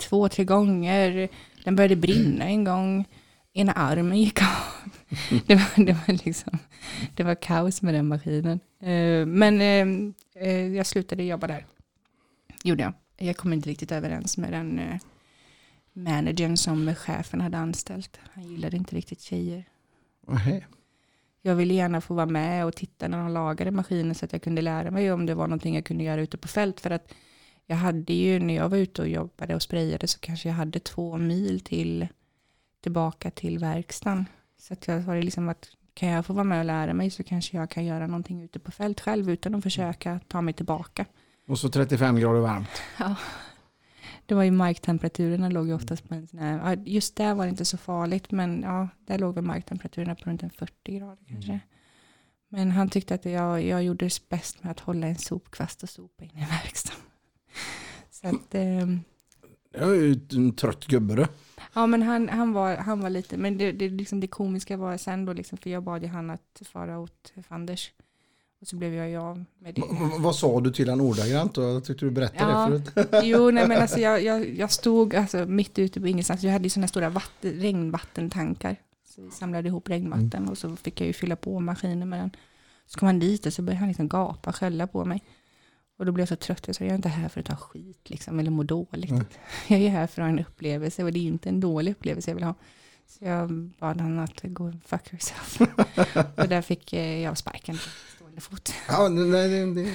[0.00, 1.28] två, tre gånger.
[1.64, 3.04] Den började brinna en gång.
[3.56, 4.48] Ena armen gick av.
[5.46, 6.58] det, var, det, var liksom,
[7.14, 8.60] det var kaos med den maskinen.
[8.80, 10.12] Eh, men eh,
[10.44, 11.66] eh, jag slutade jobba där.
[12.64, 12.92] Gjorde jag.
[13.16, 14.98] Jag kom inte riktigt överens med den
[15.92, 18.20] managern som chefen hade anställt.
[18.32, 19.64] Han gillade inte riktigt tjejer.
[20.26, 20.64] Nähä.
[21.42, 24.42] Jag ville gärna få vara med och titta när de lagade maskinen så att jag
[24.42, 26.80] kunde lära mig om det var någonting jag kunde göra ute på fält.
[26.80, 27.12] För att
[27.66, 30.80] jag hade ju, när jag var ute och jobbade och sprayade så kanske jag hade
[30.80, 32.06] två mil till
[32.86, 34.26] tillbaka till verkstaden.
[34.58, 37.22] Så att jag var liksom att kan jag få vara med och lära mig så
[37.22, 41.06] kanske jag kan göra någonting ute på fält själv utan att försöka ta mig tillbaka.
[41.48, 42.68] Och så 35 grader varmt.
[44.26, 47.44] Det var ju marktemperaturerna låg ju oftast på en sån här, ja, just där var
[47.44, 51.24] det inte så farligt men ja, där låg väl marktemperaturerna på runt en 40 grader
[51.28, 51.60] kanske.
[52.48, 55.88] Men han tyckte att jag, jag gjorde det bäst med att hålla en sopkvast och
[55.88, 57.02] sopa in i verkstaden.
[58.10, 59.00] Så att, ehm,
[59.78, 61.26] Jag är ju en trött gubbe du.
[61.74, 64.96] ja men han, han, var, han var lite, men det, det, liksom det komiska var
[64.96, 67.92] sen då liksom, för jag bad ju han att fara åt Fanders.
[68.60, 69.80] Och så blev jag ju av med det.
[69.80, 69.86] V-
[70.18, 71.54] vad sa du till han ordagrant?
[71.54, 71.62] då?
[71.62, 72.68] Jag tyckte du berättade Ja.
[72.68, 73.08] det förut.
[73.24, 76.42] Jo, nej men alltså jag, jag, jag stod alltså mitt ute på ingenstans.
[76.42, 78.76] Jag hade ju sådana stora vatten, regnvattentankar.
[79.04, 82.30] Så vi samlade ihop regnvatten och så fick jag ju fylla på maskinen med den.
[82.86, 85.22] Så kom han dit och så började han liksom gapa och skälla på mig.
[85.98, 86.66] Och då blev jag så trött.
[86.66, 89.10] Jag sa, jag är inte här för att ta skit liksom, eller må dåligt.
[89.10, 89.24] Mm.
[89.66, 92.30] Jag är här för att ha en upplevelse och det är inte en dålig upplevelse
[92.30, 92.54] jag vill ha.
[93.06, 95.60] Så jag bad han att gå and fuck yourself.
[96.36, 98.74] och där fick eh, jag sparken på stående fot.
[98.88, 99.92] Ja, nej, det, det,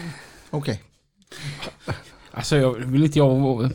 [0.50, 0.84] Okej.
[2.32, 3.72] Alltså jag vill inte jag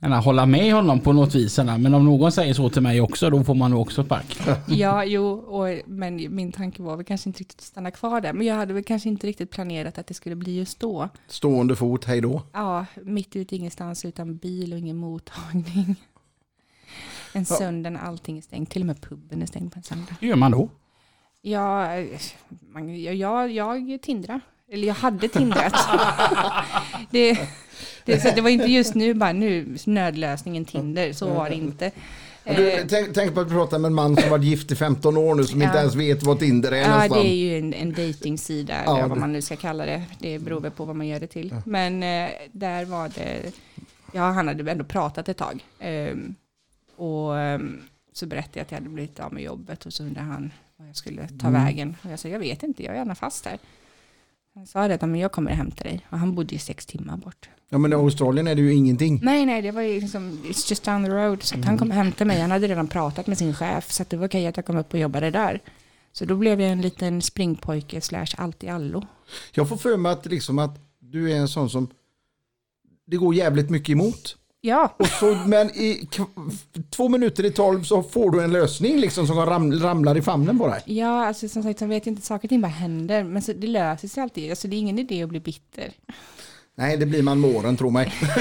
[0.00, 1.58] hålla med honom på något vis.
[1.58, 4.38] Men om någon säger så till mig också då får man nog också spark.
[4.68, 8.32] Ja, jo, och, men min tanke var väl kanske inte riktigt att stanna kvar där.
[8.32, 11.08] Men jag hade väl kanske inte riktigt planerat att det skulle bli just då.
[11.28, 12.42] Stående fot, hej då.
[12.52, 15.96] Ja, mitt ute ingenstans utan bil och ingen mottagning.
[17.32, 20.16] En söndag när allting är stängt, till och med puben är stängd på en söndag.
[20.20, 20.68] Hur gör man då?
[21.42, 21.88] Ja,
[22.60, 23.50] man, jag, jag,
[23.90, 24.40] jag tindrar.
[24.68, 25.74] Eller jag hade tindrat.
[27.10, 27.38] det,
[28.06, 31.90] det, så det var inte just nu bara nu, nödlösningen Tinder, så var det inte.
[32.56, 35.16] Du, Eh, tänk, tänk på att prata med en man som varit gift i 15
[35.16, 35.80] år nu som inte Ja.
[35.80, 37.22] ens vet vad Tinder är Ja, någonstans.
[37.22, 40.02] det är ju en, en dejtingsida, Ja, eller vad man nu ska kalla det.
[40.18, 41.54] Det beror väl på vad man gör det till.
[41.66, 43.52] Men eh, där var det,
[44.12, 45.64] ja han hade ändå pratat ett tag.
[45.80, 46.34] Ehm,
[46.96, 47.80] och ehm,
[48.12, 50.88] så berättade jag att jag hade blivit av med jobbet och så undrade han vad
[50.88, 51.64] jag skulle ta Mm.
[51.64, 51.96] vägen.
[52.02, 53.58] Och jag sa, jag vet inte, jag är gärna fast här.
[54.54, 56.06] Han sa det, att "Men jag kommer och hämta dig.
[56.10, 57.48] Och han bodde ju sex timmar bort.
[57.68, 59.20] Ja men i Australien är det ju ingenting.
[59.22, 61.42] Nej, nej, det var ju liksom, it's just down the road.
[61.42, 61.66] Så Mm.
[61.66, 62.40] han kom och hämtade mig.
[62.40, 64.76] Han hade redan pratat med sin chef, så att det var okej att jag kom
[64.76, 65.60] upp och jobbade där.
[66.12, 69.02] Så då blev jag en liten springpojke slash allt i allo.
[69.52, 71.88] Jag får för mig att, liksom att du är en sån som
[73.06, 74.36] det går jävligt mycket emot.
[74.60, 76.08] Ja, Och så, men i
[76.90, 80.58] två minuter i tolv så får du en lösning liksom som ram, ramlar i famnen
[80.58, 80.82] på dig.
[80.86, 83.24] ja alltså som sagt, jag vet inte, saker och ting bara händer.
[83.24, 84.50] Men så, det löser sig alltid.
[84.50, 85.92] Alltså, det är ingen idé att bli bitter.
[86.78, 88.12] Nej, det blir man med åren, tro mig.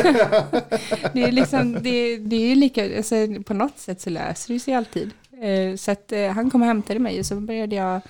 [1.13, 3.15] Det är liksom, det, det är lika, alltså,
[3.45, 5.11] på något sätt så löser det sig alltid.
[5.41, 8.01] Eh, så att eh, han kom och hämtade mig och så började jag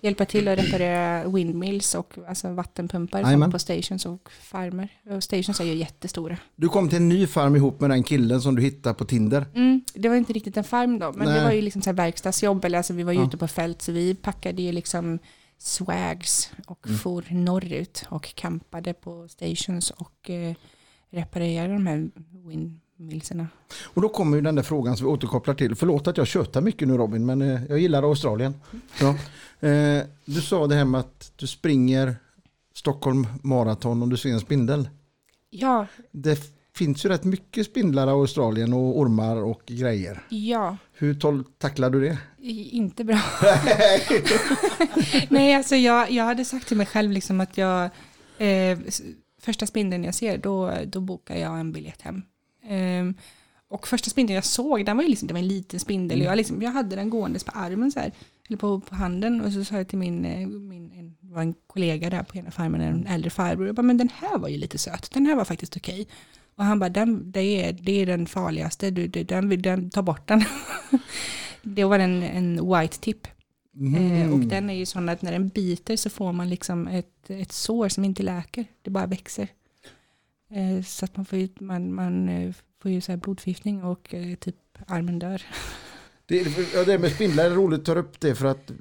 [0.00, 4.88] hjälpa till att reparera windmills och alltså vattenpumpar på stations och farmer.
[5.10, 6.36] Och stations är ju jättestora.
[6.56, 9.46] Du kom till en ny farm ihop med den killen som du hittade på Tinder.
[9.54, 11.38] Mm, det var inte riktigt en farm då, men Nej.
[11.38, 13.26] det var ju liksom så verkstadsjobb, eller alltså vi var ju Ja.
[13.26, 15.18] ute på fält, så vi packade ju liksom
[15.58, 16.98] swags och Mm.
[16.98, 20.54] for norrut och campade på stations och eh,
[21.10, 22.10] reparerade de här
[22.48, 23.48] windmillserna.
[23.84, 25.74] Och då kommer ju den där frågan som vi återkopplar till.
[25.74, 28.54] Förlåt att jag tjötar mycket nu Robin, men eh, jag gillar Australien.
[29.00, 29.08] Ja.
[29.68, 32.16] Eh, du sa det här med att du springer
[32.74, 34.88] Stockholm Marathon och du ser en spindel.
[35.50, 40.22] Ja, Det finns ju rätt mycket spindlar i Australien och ormar och grejer.
[40.28, 42.18] ja, Hur tacklar du det?
[42.70, 43.20] inte bra.
[45.28, 47.84] Nej, alltså jag, jag hade sagt till mig själv liksom att jag,
[48.38, 48.78] eh,
[49.40, 52.22] första spindeln jag ser, då, då bokar jag en biljett hem.
[52.68, 53.14] Ehm,
[53.68, 56.20] och första spindeln jag såg, den var ju liksom, det var en liten spindel.
[56.22, 58.12] Jag, liksom, jag hade den gåendes på armen så här,
[58.48, 59.40] eller på, på handen.
[59.40, 62.50] Och så sa jag till min, eh, min en, var en kollega där på ena
[62.50, 63.66] farmen, en äldre farbror.
[63.66, 65.10] Jag bara, men den här var ju lite söt.
[65.12, 66.08] Den här var faktiskt okej.
[66.56, 69.90] Och han bara, den, det, är, det är den farligaste, du, du, den, vill- den,
[69.90, 70.44] ta bort den.
[71.62, 73.26] det var en, en white tip.
[73.96, 77.30] Eh, och den är ju sån att när den biter så får man liksom ett,
[77.30, 78.64] ett sår som inte läker.
[78.82, 79.48] Det bara växer.
[80.50, 84.14] Eh, så att man får ju, man, man eh, får ju så här blodförgiftning och
[84.14, 85.42] eh, typ armen dör.
[86.26, 88.72] Det, ja, det med spindlar är roligt att ta upp det för att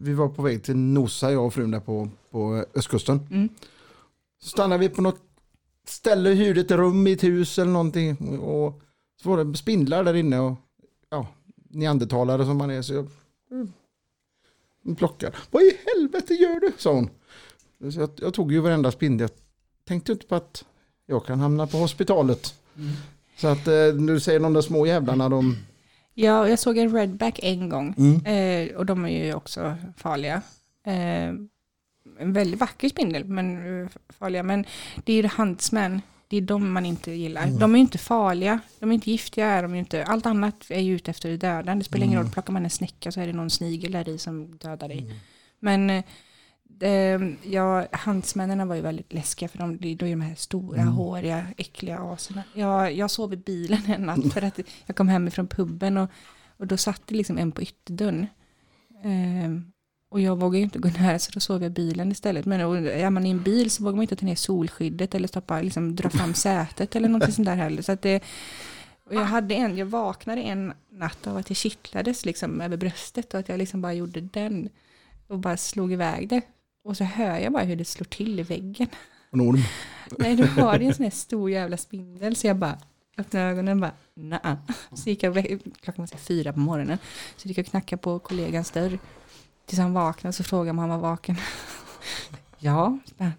[0.00, 3.26] vi var på väg till Nosa, jag och frun där på, på östkusten.
[3.30, 3.48] Mm.
[4.42, 5.20] Stannade vi på något
[5.86, 8.38] ställe, hyrde ett rum i ett hus eller någonting.
[8.38, 8.82] Och
[9.22, 10.40] så var det spindlar där inne.
[10.40, 10.54] Och,
[11.10, 11.26] ja,
[11.70, 12.82] neandertalare som man är.
[12.82, 13.08] Så jag
[13.50, 15.36] mm, plockar.
[15.50, 16.72] Vad i helvete gör du?
[16.78, 17.10] sa hon.
[17.92, 19.28] Så jag, jag tog ju varenda spindel.
[19.28, 20.64] Jag tänkte inte på att
[21.06, 22.54] jag kan hamna på hospitalet.
[23.36, 25.56] Så att eh, du säger de där små jävlarna de...
[26.14, 27.94] Ja, jag såg en redback en gång.
[27.98, 28.26] Mm.
[28.26, 30.42] Eh, och de är ju också farliga.
[30.86, 31.32] Eh,
[32.22, 34.42] en väldigt vacker spindel, men eh, farliga.
[34.42, 34.64] Men
[35.04, 36.02] det är ju huntsmen.
[36.28, 37.42] Det är de man inte gillar.
[37.42, 37.58] Mm.
[37.58, 38.60] De är ju inte farliga.
[38.78, 39.46] De är inte giftiga.
[39.46, 40.04] Är de inte.
[40.04, 41.78] Allt annat är ju ute efter döden.
[41.78, 42.30] Det spelar ingen roll.
[42.30, 45.14] Plockar man en snäcka så är det någon snigel där i som dödar dig.
[45.58, 46.04] Men eh,
[46.78, 51.46] det, ja, huntsmännen var ju väldigt läskiga för de, de är de här stora, håriga,
[51.56, 52.42] äckliga aserna.
[52.54, 56.10] Jag, jag sov i bilen en natt för att jag kom hem från puben och,
[56.56, 58.26] och då satt det liksom en på ytterdörren.
[59.04, 59.71] Ehm,
[60.12, 62.46] och jag vågade ju inte gå nära så då sov jag i bilen istället.
[62.46, 65.28] Men och är man i en bil så vågar man inte ta ner solskyddet eller
[65.28, 67.82] stoppa, liksom, dra fram sätet eller något sånt där heller.
[67.82, 68.22] Så att det,
[69.04, 73.34] och jag, hade en, jag vaknade en natt av att jag kittlades liksom över bröstet
[73.34, 74.68] och att jag liksom bara gjorde den
[75.28, 76.40] och bara slog iväg det.
[76.84, 78.88] Och så hör jag bara hur det slår till i väggen.
[79.30, 79.62] En orm.
[80.18, 82.36] Nej, då var det en sån här stor jävla spindel.
[82.36, 82.78] Så jag bara
[83.18, 84.56] öppnade ögonen och bara, nej.
[84.94, 86.98] Så gick jag, klockan var fyra på morgonen.
[87.36, 88.98] Så gick jag och knackade på kollegans dörr.
[89.66, 91.36] Tills han vaknade så frågade om han var vaken.
[92.58, 93.30] ja, så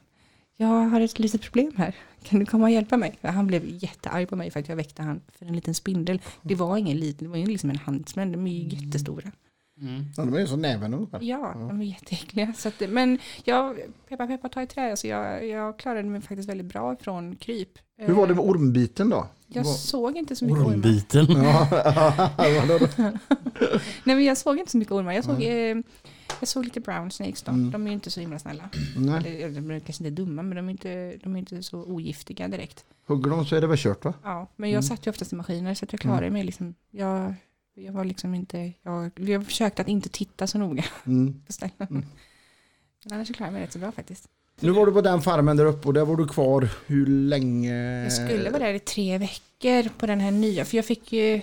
[0.57, 1.95] jag har ett litet problem här.
[2.23, 3.17] Kan du komma och hjälpa mig?
[3.21, 6.21] Han blev jättearg på mig för att jag väckte han för en liten spindel.
[6.41, 8.31] Det var ingen liten, det var ju liksom en handsmän.
[8.31, 9.31] De är ju jättestora.
[9.81, 10.05] Mm.
[10.17, 11.19] Ja, de är ju som näven ungefär.
[11.21, 12.53] Ja, de är jätteäckliga.
[12.57, 16.49] Så att, men jag, peppa peppa ta i trä, alltså jag, jag klarade mig faktiskt
[16.49, 17.69] väldigt bra från kryp.
[17.97, 19.27] Hur var det med ormbiten då?
[19.47, 20.73] Jag såg inte så mycket ormar.
[20.73, 21.25] Ormbiten.
[24.03, 25.13] Nej men jag såg inte så mycket ormar.
[25.13, 25.77] Jag såg, eh,
[26.43, 27.51] jag såg lite brown snakes då.
[27.51, 27.71] Mm.
[27.71, 28.69] De är ju inte så himla snälla.
[28.97, 29.43] Nej.
[29.43, 32.47] Eller, de är kanske inte dumma men de är inte, de är inte så ogiftiga
[32.47, 32.85] direkt.
[33.05, 34.13] Hugger de så är det väl kört va?
[34.23, 34.83] Ja, men jag Mm.
[34.83, 36.75] satt ju oftast i maskiner så att jag klarade mig liksom.
[36.91, 37.33] Jag,
[37.73, 41.41] jag var liksom inte, jag, jag försökte att inte titta så noga Mm.
[41.47, 41.73] på ställen.
[41.89, 42.05] Mm.
[43.05, 44.29] Men annars klarade jag mig rätt så bra faktiskt.
[44.59, 48.03] Nu var du på den farmen där uppe och där var du kvar hur länge?
[48.03, 51.41] Jag skulle vara där i tre veckor på den här nya, för jag fick ju,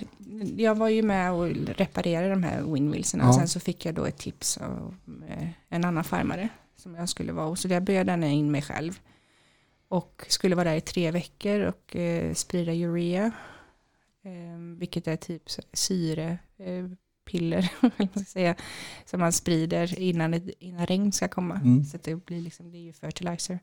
[0.57, 3.29] jag var ju med och reparerade de här windwheelsen Ja.
[3.29, 4.95] och sen så fick jag då ett tips av
[5.29, 8.63] eh, en annan farmare som jag skulle vara hos, så där bjöd jag in mig
[8.63, 9.01] själv.
[9.89, 13.25] Och skulle vara där i tre veckor och eh, sprida urea,
[14.25, 15.43] eh, vilket är typ
[15.73, 16.39] syre,
[17.31, 17.73] piller,
[18.15, 18.55] man säga,
[19.05, 21.55] som man sprider innan, det, innan regn ska komma.
[21.55, 21.85] Mm.
[21.85, 23.59] Så det blir liksom, det är ju fertilizer.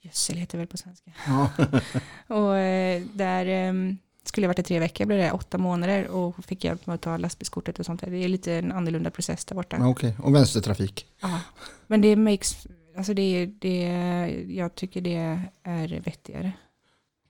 [0.00, 1.10] Gödsel heter väl på svenska.
[1.26, 1.50] Ja.
[2.36, 3.72] Och eh, där eh,
[4.24, 7.00] skulle jag varit i tre veckor, blev det åtta månader och fick hjälp med att
[7.00, 8.10] ta lastbilskortet och sånt där.
[8.10, 9.88] Det är lite en annorlunda process där borta.
[9.88, 11.06] Okej, och vänstertrafik.
[11.20, 11.40] Ja.
[11.86, 12.66] Men det makes,
[12.96, 13.82] alltså det, det,
[14.48, 16.52] jag tycker det är vettigare.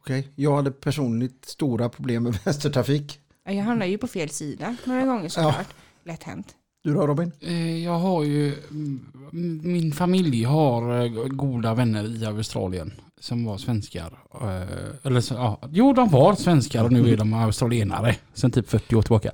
[0.01, 3.21] Okej, jag hade personligt stora problem med vänstertrafik.
[3.45, 5.67] Ja, Jag hamnar ju på fel sida några gånger såklart.
[6.05, 6.55] Lätt hänt.
[6.85, 7.33] Du då Robin?
[7.41, 13.59] Eh, Jag har ju, mm, min familj har eh, goda vänner i Australien som var
[13.59, 14.19] svenskar.
[14.43, 14.63] Eh,
[15.07, 19.03] Eller ja, jo de var svenskar och nu är de australienare sen typ 40 år
[19.03, 19.31] tillbaka.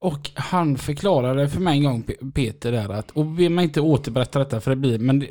[0.00, 3.80] Och han förklarade för mig en gång, Pe- Peter, där att, och be mig inte
[3.80, 5.28] återberätta detta för det blir, men det,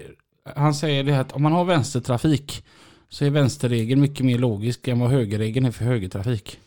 [0.55, 2.65] han säger det att om man har vänstertrafik
[3.09, 6.59] så är vänsterregeln mycket mer logisk än vad högerregeln är för högertrafik.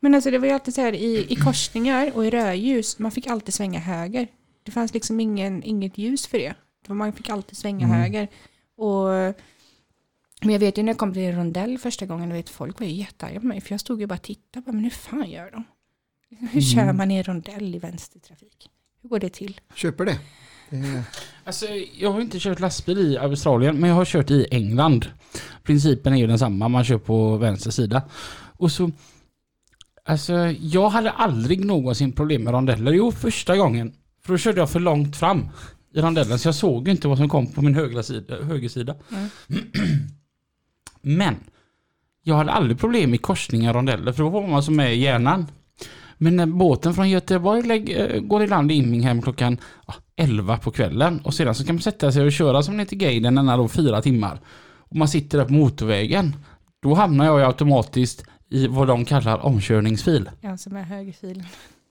[0.00, 3.10] Men alltså det var ju alltid så här i, i korsningar och i rödljus, man
[3.10, 4.28] fick alltid svänga höger.
[4.62, 6.54] Det fanns liksom ingen, inget ljus för det.
[6.88, 8.00] Man fick alltid svänga Mm.
[8.00, 8.28] höger.
[8.76, 9.08] Och,
[10.42, 12.92] men jag vet ju när jag kom till rondell första gången, vet, folk var ju
[12.92, 13.60] jättearga på mig.
[13.60, 15.64] För jag stod ju bara och tittade, bara, men hur fan gör de?
[16.52, 16.96] Hur kör Mm.
[16.96, 18.70] man i rondell i vänstertrafik?
[19.02, 19.60] Hur går det till?
[19.74, 20.18] Köper det?
[20.70, 21.02] det.
[21.44, 21.66] Alltså,
[21.98, 25.06] jag har inte kört lastbil i Australien, men jag har kört i England.
[25.62, 28.02] Principen är ju densamma, man kör på vänster sida.
[28.56, 28.90] Och så...
[30.08, 32.92] Alltså, jag hade aldrig någonsin problem med rondeller.
[32.92, 33.92] Jo, första gången.
[34.24, 35.48] För då körde jag för långt fram
[35.94, 38.94] i rondellen, så jag såg inte vad som kom på min högra sida, högersida.
[39.12, 39.28] Mm.
[41.02, 41.36] Men,
[42.22, 44.98] jag hade aldrig problem i korsningar och rondeller, för då var man som med i
[44.98, 45.46] hjärnan.
[46.18, 50.70] Men när båten från Göteborg eh, går i land i Immingham klockan ja, 11 på
[50.70, 53.56] kvällen och sedan så kan man sätta sig och köra som ner till Gaden denna
[53.56, 54.40] då fyra timmar.
[54.78, 56.36] Och man sitter där på motorvägen.
[56.82, 60.30] Då hamnar jag ju automatiskt i vad de kallar omkörningsfil.
[60.40, 61.44] Ja, som är högerfilen.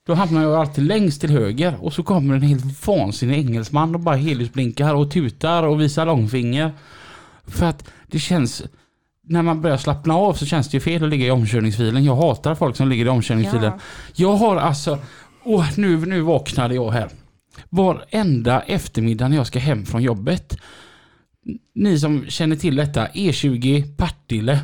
[0.08, 4.02] Då hamnar jag alltid längst till höger och så kommer en helt vansinnig engelsman och
[4.02, 6.72] bara helljusblinkar och tutar och visar långfinger.
[7.48, 8.64] För att det känns...
[9.30, 12.04] När man börjar slappna av så känns det ju fel att ligga i omkörningsfilen.
[12.04, 13.64] Jag hatar folk som ligger i omkörningsfilen.
[13.64, 13.80] Ja.
[14.16, 15.00] Jag har alltså...
[15.44, 17.10] Åh, nu, nu vaknade jag här.
[17.70, 20.58] Varenda eftermiddag när jag ska hem från jobbet.
[21.76, 24.60] Ni som känner till detta, E20 Partille.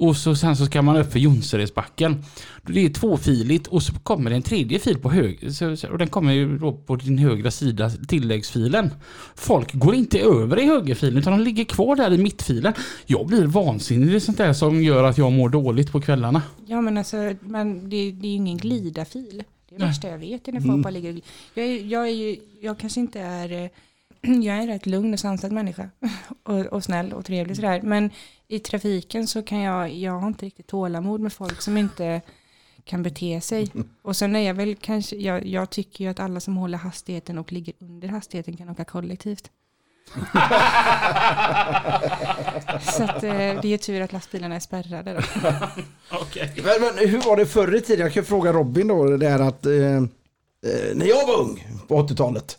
[0.00, 2.24] Och så, sen så ska man upp för Jonseredsbacken.
[2.62, 5.92] Det är tvåfiligt och så kommer det en tredje fil på höger.
[5.92, 8.90] Och den kommer ju då på din högra sida, tilläggsfilen.
[9.34, 12.72] Folk går inte över i högerfilen utan de ligger kvar där i mittfilen.
[13.06, 14.08] Jag blir vansinnig.
[14.08, 16.42] Det är sånt där som gör att jag mår dåligt på kvällarna.
[16.66, 19.42] Ja men alltså, men det, det är ju ingen glidafil.
[19.68, 21.20] Det är det värsta jag vet är när folk bara ligger
[21.54, 23.48] jag, är, jag, är ju, jag kanske inte är,
[24.20, 25.90] jag är en rätt lugn och sansad människa.
[26.42, 27.80] Och, och snäll och trevlig sådär.
[27.82, 28.10] Men
[28.48, 32.20] i trafiken så kan jag, jag har inte riktigt tålamod med folk som inte
[32.84, 33.72] kan bete sig.
[34.02, 37.38] Och sen är jag väl kanske, jag, jag tycker ju att alla som håller hastigheten
[37.38, 39.50] och ligger under hastigheten kan åka kollektivt.
[42.96, 45.20] så att, eh, det är ju tur att lastbilarna är spärrade då.
[46.20, 46.52] Okej.
[46.56, 48.04] Men, men hur var det förr i tiden?
[48.04, 50.02] Jag kan fråga Robin då, det är att eh, eh,
[50.94, 52.58] när jag var ung på 80-talet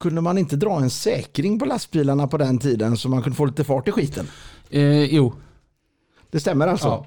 [0.00, 3.44] kunde man inte dra en säkring på lastbilarna på den tiden så man kunde få
[3.44, 4.28] lite fart i skiten?
[4.70, 5.32] Eh, jo.
[6.30, 6.86] Det stämmer alltså?
[6.88, 7.06] Ja.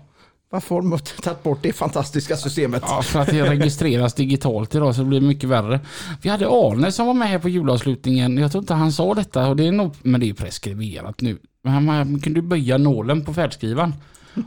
[0.51, 2.83] Varför har de tagit bort det fantastiska systemet?
[2.85, 5.79] Ja, för att det registreras digitalt idag så det blir mycket värre.
[6.21, 8.37] Vi hade Arne som var med här på julavslutningen.
[8.37, 11.37] Jag tror inte han sa detta, och det är nog, men det är preskriberat nu.
[11.63, 13.93] Men han- man kunde böja nålen på färdskrivaren.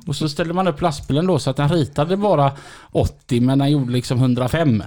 [0.07, 2.53] Och så ställde man upp lastbilen då så att den ritade bara
[2.93, 4.83] 80 men den gjorde liksom 105.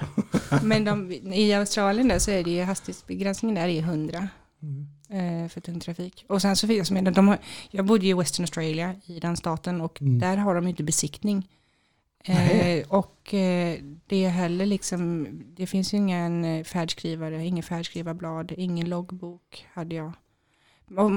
[0.64, 4.28] Men de, i Australien där så är det ju hastighetsbegränsningen där är 100
[5.10, 6.26] eh, för tung trafik.
[6.30, 7.38] Och sen så finns det, de har,
[7.72, 11.48] jag bodde i Western Australia i den staten och där har de ju inte besiktning.
[12.28, 15.28] Eh, och eh, det är heller liksom,
[15.58, 20.14] det finns ju ingen eh, färdskrivare, ingen färdskrivarblad, ingen loggbok hade jag.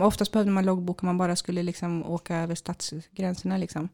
[0.03, 3.89] Oftast behövde man loggbok om man bara skulle liksom åka över stadsgränserna liksom.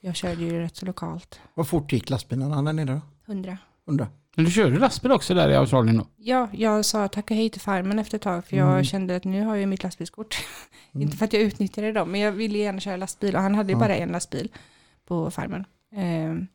[0.00, 1.40] Jag körde ju rätt så lokalt.
[1.54, 3.00] Vad fort gick lastbilarna där nere då?
[3.26, 3.58] 100.
[3.84, 4.08] Undrar.
[4.36, 6.06] Men du körde lastbil också där i Australien då?
[6.16, 8.84] Ja, jag sa tack och hej till farmen efter ett tag för jag Mm.
[8.84, 10.36] kände att nu har jag mitt lastbilskort.
[10.92, 13.68] Inte för att jag utnyttjade dem, men jag ville gärna köra lastbil och han hade
[13.68, 13.78] ju Ja.
[13.78, 14.48] bara en lastbil
[15.06, 15.64] på farmen.
[15.96, 16.46] Ehm,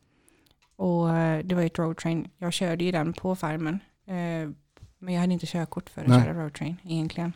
[0.76, 2.28] och eh, det var ju ett roadtrain.
[2.38, 3.80] Jag körde ju den på farmen.
[4.07, 4.49] Eh,
[4.99, 6.23] men jag hade inte körkort för att Nej.
[6.23, 7.34] köra roadtrain egentligen.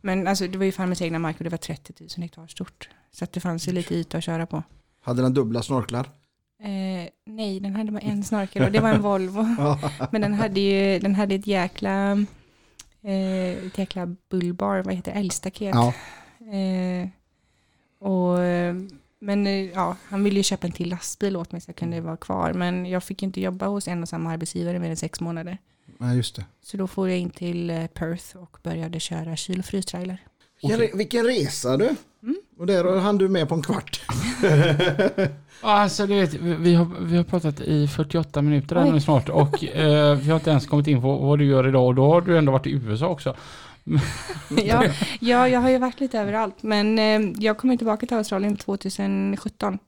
[0.00, 2.88] Men alltså, det var ju farmens egna mark och det var 30 000 hektar stort.
[3.10, 4.62] Så att det fanns ju lite yta att köra på.
[5.02, 6.10] Hade den dubbla snorklar?
[6.64, 9.46] Eh, nej, den hade bara en snorkel och det var en Volvo.
[10.12, 12.12] Men den hade ju den hade ett jäkla,
[13.02, 15.74] eh, ett jäkla bullbar, vad heter det, älgstaket.
[15.74, 15.94] ja.
[16.56, 17.08] Eh,
[17.98, 18.38] och,
[19.24, 22.00] men eh, ja, han ville ju köpa en till lastbil åt mig så jag kunde
[22.00, 22.52] vara kvar.
[22.52, 25.58] Men jag fick inte jobba hos en och samma arbetsgivare mer än sex månader.
[25.98, 26.44] Nej, just det.
[26.62, 30.18] Så då får jag in till eh, Perth och började köra kyl och frystrailer.
[30.62, 31.96] Vilken, vilken resa du!
[32.22, 32.36] Mm.
[32.58, 34.02] Och där hann du med på en kvart.
[35.62, 39.28] Ja, Alltså du vet, vi har, vi har pratat i 48 minuter här nu snart
[39.28, 42.12] och eh, vi har inte ens kommit in på vad du gör idag och då
[42.12, 43.36] har du ändå varit i USA också.
[44.64, 44.84] ja,
[45.20, 46.62] ja, jag har ju varit lite överallt.
[46.62, 49.78] Men eh, jag kommer tillbaka till Australien 2017.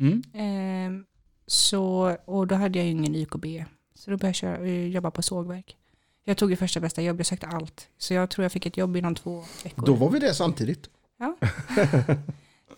[0.00, 0.22] Mm.
[0.34, 1.04] Ehm,
[1.46, 3.64] så, och då hade jag ju ingen YKB.
[3.94, 5.76] Så då började jag köra, eh, jobba på sågverk.
[6.24, 7.88] Jag tog ju första bästa jobb, jag sökte allt.
[7.98, 9.86] Så jag tror jag fick ett jobb inom två veckor.
[9.86, 10.88] Då var vi det samtidigt.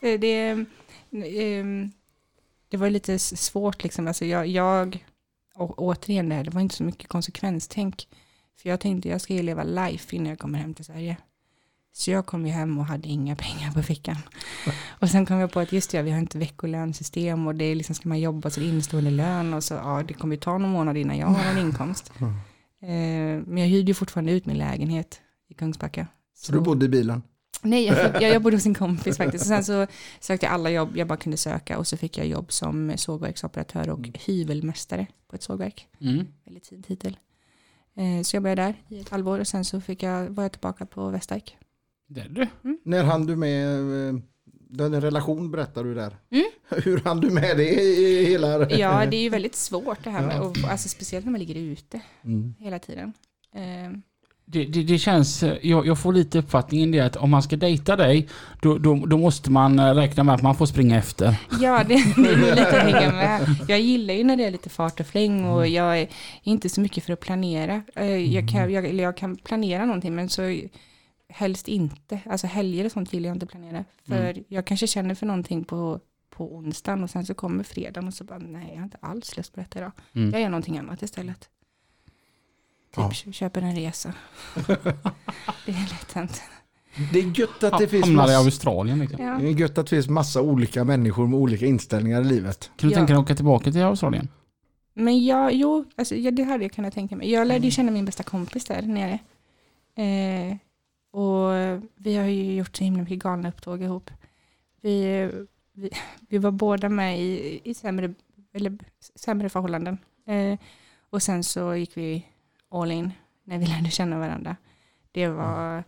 [0.00, 0.66] Eh, det,
[1.10, 1.90] ehm,
[2.68, 4.08] det var lite svårt liksom.
[4.08, 5.04] Alltså jag, jag
[5.54, 8.08] och återigen det här, det var inte så mycket konsekvenstänk.
[8.56, 11.16] För jag tänkte jag ska ju leva life innan jag kommer hem till Sverige.
[11.92, 14.16] Så jag kom ju hem och hade inga pengar på fickan.
[14.88, 17.74] Och sen kom jag på att just det, vi har inte veckolönsystem och det är
[17.74, 20.40] liksom ska man jobba så det är innestående lön och så ja, det kommer ju
[20.40, 22.12] ta någon månad innan jag har en inkomst.
[22.82, 22.88] Eh,
[23.46, 26.06] men jag hyrde ju fortfarande ut min lägenhet i Kungsbacka.
[26.34, 27.22] Så du bodde i bilen.
[27.64, 29.44] Nej, jag, fick, jag, bodde hos en kompis faktiskt.
[29.44, 29.86] Och sen så
[30.20, 33.90] sökte jag alla jobb jag bara kunde söka och så fick jag jobb som sågverksoperatör
[33.90, 35.88] och hyvelmästare på ett sågverk.
[36.00, 36.26] Mm.
[36.44, 37.16] Väldigt fin titel.
[37.96, 40.52] Eh, så jag började där i ett halvår och sen så fick jag, var jag
[40.52, 41.56] tillbaka på Västervik.
[42.06, 42.46] Det är du.
[42.84, 44.14] När hann du med eh,
[44.70, 46.16] den relation berättar du där.
[46.30, 46.44] Mm.
[46.84, 48.70] Hur hann du med det i hela...
[48.70, 50.40] Ja, det är ju väldigt svårt det här med, Ja.
[50.42, 52.54] och, alltså speciellt när man ligger ute Mm.
[52.58, 53.12] hela tiden.
[54.46, 57.56] Det, det, det känns, eh, jag, jag får lite uppfattningen det att om man ska
[57.56, 58.28] dejta dig
[58.62, 61.36] då, då, då måste man eh, räkna med att man får springa efter.
[61.60, 63.56] Ja, det, det är lite att hänga med.
[63.68, 66.08] Jag gillar ju när det är lite fart och fläng och jag är
[66.42, 67.82] inte så mycket för att planera.
[67.94, 70.60] Eh, Jag kan, jag, eller jag kan planera någonting men så
[71.28, 72.20] helst inte.
[72.26, 73.84] Alltså helger och sånt vill jag inte planera.
[74.08, 78.14] För jag kanske känner för någonting på, på onsdagen och sen så kommer fredagen och
[78.14, 79.92] så bara nej, jag har inte alls lust på detta idag.
[80.14, 80.30] Mm.
[80.30, 81.48] Jag gör någonting annat istället.
[82.94, 83.10] Typ Ja.
[83.14, 84.12] kö- köper en resa.
[85.66, 86.42] det är lätt hänt.
[87.12, 89.24] Det är gött att det finns Hamnar i massa, Australien liksom.
[89.24, 89.38] Ja.
[89.40, 92.70] det är gött att det finns massa olika människor med olika inställningar i livet.
[92.76, 92.98] Kan du Ja.
[92.98, 94.28] tänka dig att åka tillbaka till Australien?
[94.94, 97.30] Men jag, jo, alltså, ja, det hade jag kunnat tänka mig.
[97.30, 99.18] Jag lärde ju känna min bästa kompis där nere.
[99.96, 100.56] Eh,
[101.20, 101.50] och
[101.96, 104.10] vi har ju gjort så himla mycket galna upptåg ihop.
[104.80, 105.30] Vi,
[105.72, 105.90] vi,
[106.28, 108.14] vi var båda med i, i sämre,
[108.54, 108.78] eller,
[109.14, 109.98] sämre förhållanden.
[110.26, 110.58] Eh,
[111.10, 112.26] och sen så gick vi
[112.82, 113.12] all in
[113.44, 114.56] när vi lärde känna varandra.
[115.12, 115.84] Det var,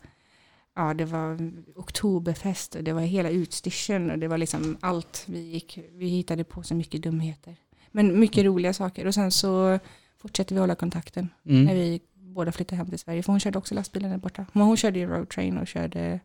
[0.77, 5.25] ja, det var oktoberfest och det var hela utstyrseln och det var liksom allt.
[5.27, 7.57] Vi, gick, vi hittade på så mycket dumheter.
[7.91, 9.07] Men mycket roliga saker.
[9.07, 9.79] Och sen så
[10.23, 11.75] fortsatte vi hålla kontakten när Mm.
[11.75, 13.23] vi båda flyttade hem till Sverige.
[13.23, 14.47] För hon körde också lastbilen där borta.
[14.53, 16.21] Men hon körde ju roadtrain och körde över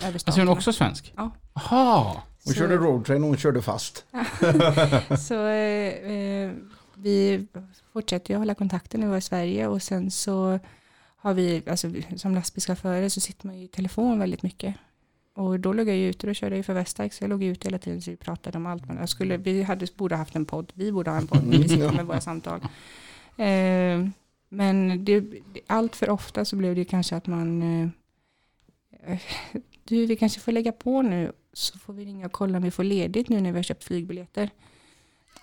[0.00, 0.50] Alltså är hon staterna.
[0.52, 1.12] också svensk?
[1.16, 1.30] Ja.
[1.54, 2.04] Jaha.
[2.44, 4.04] Hon Så- körde roadtrain och hon körde fast.
[5.18, 6.50] Så eh, eh,
[7.02, 7.46] vi
[7.92, 10.58] fortsätter ju hålla kontakten när vi var i Sverige och sen så
[11.16, 14.74] har vi, alltså som lastbilschaufförer så sitter man ju i telefon väldigt mycket.
[15.34, 17.68] Och då låg jag ju ute och körde ju för Westike så jag låg ute
[17.68, 18.86] hela tiden så vi pratade om allt.
[18.86, 21.46] Men jag skulle, vi hade, borde ha haft en podd, vi borde ha en podd
[21.46, 22.60] när vi sitter med våra samtal.
[23.36, 24.08] Eh,
[24.48, 25.24] men det,
[25.66, 27.88] allt för ofta så blev det kanske att man eh,
[29.84, 32.70] du vi kanske får lägga på nu så får vi ringa och kolla om vi
[32.70, 34.50] får ledigt nu när vi har köpt flygbiljetter.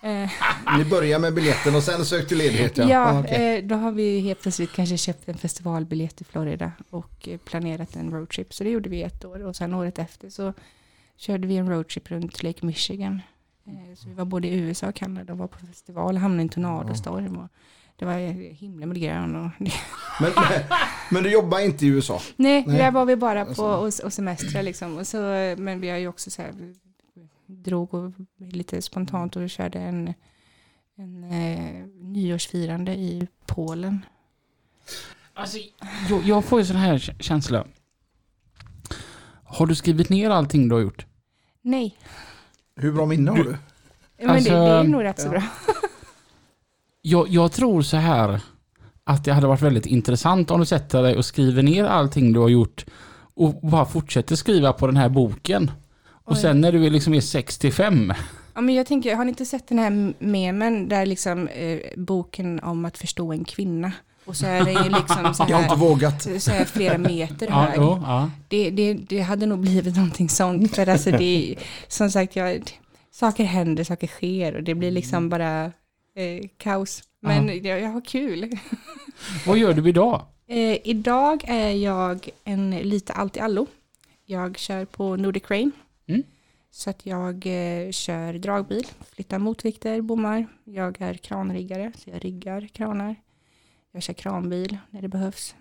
[0.02, 0.30] Eh,
[0.78, 2.78] Ni börjar med biljetten och sen sökte ledighet.
[2.78, 3.58] Ja, ja, Ah, okej.
[3.58, 7.96] eh, då har vi helt plötsligt kanske köpt en festivalbiljett i Florida och eh, planerat
[7.96, 8.54] en roadtrip.
[8.54, 10.52] Så det gjorde vi ett år och sen året efter så
[11.16, 13.20] körde vi en roadtrip runt Lake Michigan.
[13.66, 16.44] Eh, så vi var både i USA och Kanada och var på festival, hamnade i
[16.44, 17.36] en tornadostorm.
[17.36, 17.48] Och
[17.96, 18.14] det var
[18.54, 19.36] himlen med grön.
[19.36, 19.50] Och
[20.20, 20.32] men,
[21.10, 22.20] men, du jobbar inte i USA?
[22.36, 22.78] Nej, Nej.
[22.78, 23.62] där var vi bara på Alltså.
[24.02, 24.98] och, och semestra liksom.
[24.98, 25.16] Och så,
[25.58, 26.52] men vi har ju också så här,
[27.50, 30.14] drog och lite spontant och körde en,
[30.96, 34.04] en eh, nyårsfirande i Polen.
[35.34, 35.58] Alltså,
[36.08, 37.66] jag, jag får ju sån här kä- känsla.
[39.44, 41.06] Har du skrivit ner allting du har gjort?
[41.62, 41.98] Nej,
[42.76, 43.56] Hur bra minne har du?
[44.18, 45.30] men Alltså, det, det är nog rätt så ja.
[45.30, 45.42] bra.
[47.02, 48.40] Jag, jag tror så här
[49.04, 52.40] att det hade varit väldigt intressant om du sätter dig och skriver ner allting du
[52.40, 52.84] har gjort
[53.34, 55.70] och bara fortsätter skriva på den här boken.
[56.24, 56.38] Och Oj.
[56.42, 58.12] sen när du är liksom är 65.
[58.54, 62.60] Ja, men jag tänker, har ni inte sett den här memen där liksom eh, boken
[62.60, 63.92] om att förstå en kvinna?
[64.24, 66.22] Och så är det ju liksom så Jag har inte här, vågat.
[66.42, 67.74] så här flera meter Ja, hög.
[67.76, 68.30] jo, ja.
[68.48, 70.74] Det, det, det hade nog blivit någonting sånt.
[70.76, 71.56] För alltså det,
[71.88, 72.62] som sagt, jag,
[73.10, 75.64] saker händer, saker sker och det blir liksom bara
[76.16, 77.02] eh, kaos.
[77.22, 78.50] Men jag, jag har kul.
[79.46, 80.22] Vad gör du idag?
[80.46, 83.66] Eh, idag är jag en lite allt i allo.
[84.26, 85.70] Jag kör på Nordic Crane.
[86.70, 90.46] Så att jag eh, kör dragbil, flyttar motvikter, bommar.
[90.64, 93.16] Jag är kranriggare, så jag riggar kranar.
[93.92, 95.54] Jag kör kranbil när det behövs.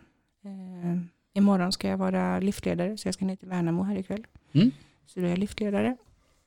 [0.44, 1.02] Eh,
[1.34, 4.28] imorgon ska jag vara liftledare, så jag ska ner till Värnamo här ikväll.
[4.52, 4.72] Mm.
[5.06, 5.98] Så då är jag liftledare.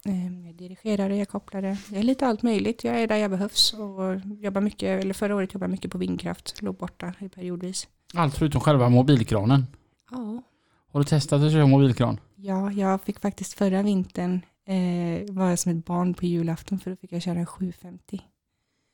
[0.04, 1.76] Eh, jag är dirigerare, jag kopplare.
[1.90, 2.84] Jag är lite allt möjligt.
[2.84, 5.98] Jag är där jag behövs och jobbar mycket, eller förra året jobbade jag mycket på
[5.98, 6.62] vindkraft.
[6.62, 7.88] Låg borta i periodvis.
[8.14, 9.66] Allt förutom själva mobilkranen.
[10.10, 10.42] Ja.
[10.92, 12.20] Har du testat att köra mobilkran?
[12.36, 16.96] Ja, jag fick faktiskt förra vintern eh, vara som ett barn på julafton för då
[16.96, 18.20] fick jag köra en 750.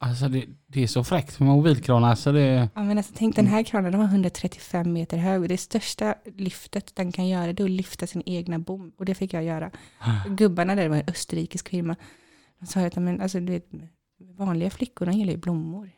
[0.00, 2.68] Alltså det, det är så fräckt med mobilkranar så det...
[2.74, 6.14] Ja, men alltså, tänk den här kranen, den var 135 meter hög och det största
[6.36, 9.44] lyftet den kan göra det är att lyfta sin egna bom och det fick jag
[9.44, 9.70] göra.
[10.28, 11.96] Gubbarna där det var en österrikisk firma.
[12.60, 13.66] De sa att men, alltså, du vet,
[14.38, 15.90] vanliga flickor de gillar ju blommor.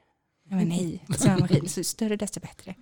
[0.50, 1.04] Ja, men nej,
[1.40, 2.74] maskin, så större desto bättre.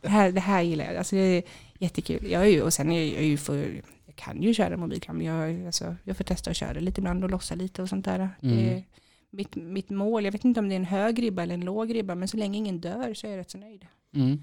[0.00, 1.42] Det här, det här gillar jag, alltså, det är
[1.78, 2.30] jättekul.
[2.30, 3.84] Jag är ju, och sen är jag, jag är ju för, jag
[4.20, 7.30] kan ju köra mobilkram, men jag, alltså, jag får testa att köra lite ibland och
[7.30, 8.18] lossa lite och sånt där.
[8.40, 8.58] Det Mm.
[8.68, 8.84] är
[9.32, 11.94] mitt, mitt mål, jag vet inte om det är en hög ribba eller en låg
[11.94, 13.86] ribba, men så länge ingen dör så är jag rätt så nöjd.
[14.14, 14.40] Mm.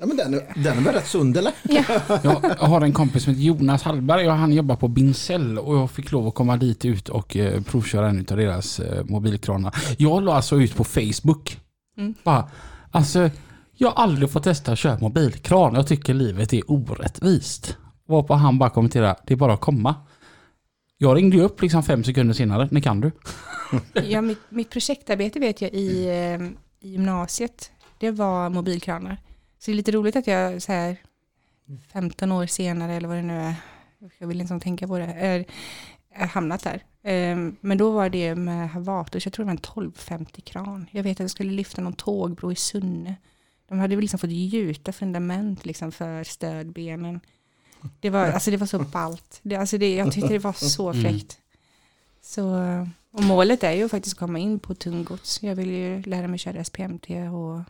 [0.00, 0.30] Ja, men den,
[0.64, 1.52] den är väl rätt sund eller?
[1.62, 1.84] Ja,
[2.24, 5.90] Jag, har en kompis som heter Jonas Hallberg och han jobbar på Bincell och jag
[5.90, 9.74] fick lov att komma dit ut och eh, provköra en av deras eh, mobilkranar.
[9.98, 11.60] Jag la alltså ut på Facebook.
[11.96, 12.14] Mm.
[12.24, 12.50] Bara,
[12.90, 13.30] alltså,
[13.76, 15.74] jag har aldrig fått testa att köra mobilkran.
[15.74, 17.76] Jag tycker livet är orättvist.
[18.08, 19.94] Varpå han bara kommenterade, det är bara att komma.
[20.96, 23.10] Jag ringde ju upp liksom fem sekunder senare, när kan du?
[24.08, 29.16] ja mitt, mitt projektarbete vet jag i, ehm, i gymnasiet, det var mobilkranar.
[29.58, 30.96] Så det är lite roligt att jag så här
[31.92, 33.54] 15 år senare eller vad det nu är,
[34.18, 35.44] jag vill inte ens tänka på det, är,
[36.14, 36.82] är hamnat där.
[37.02, 40.86] Ehm, men då var det med Havatus, jag tror det var en 1250 kran.
[40.90, 43.16] Jag vet att jag skulle lyfta någon tågbro i Sunne.
[43.68, 47.20] De hade väl liksom fått gjuta fundament liksom för stödbenen.
[48.00, 49.40] Det var, alltså det var så ballt.
[49.42, 51.02] Det, alltså det, jag tyckte det var så Mm.
[51.02, 51.38] fräckt.
[52.22, 52.44] Så,
[53.12, 55.42] och målet är ju att faktiskt komma in på tunggods.
[55.42, 57.60] Jag vill ju lära mig köra SPMT och,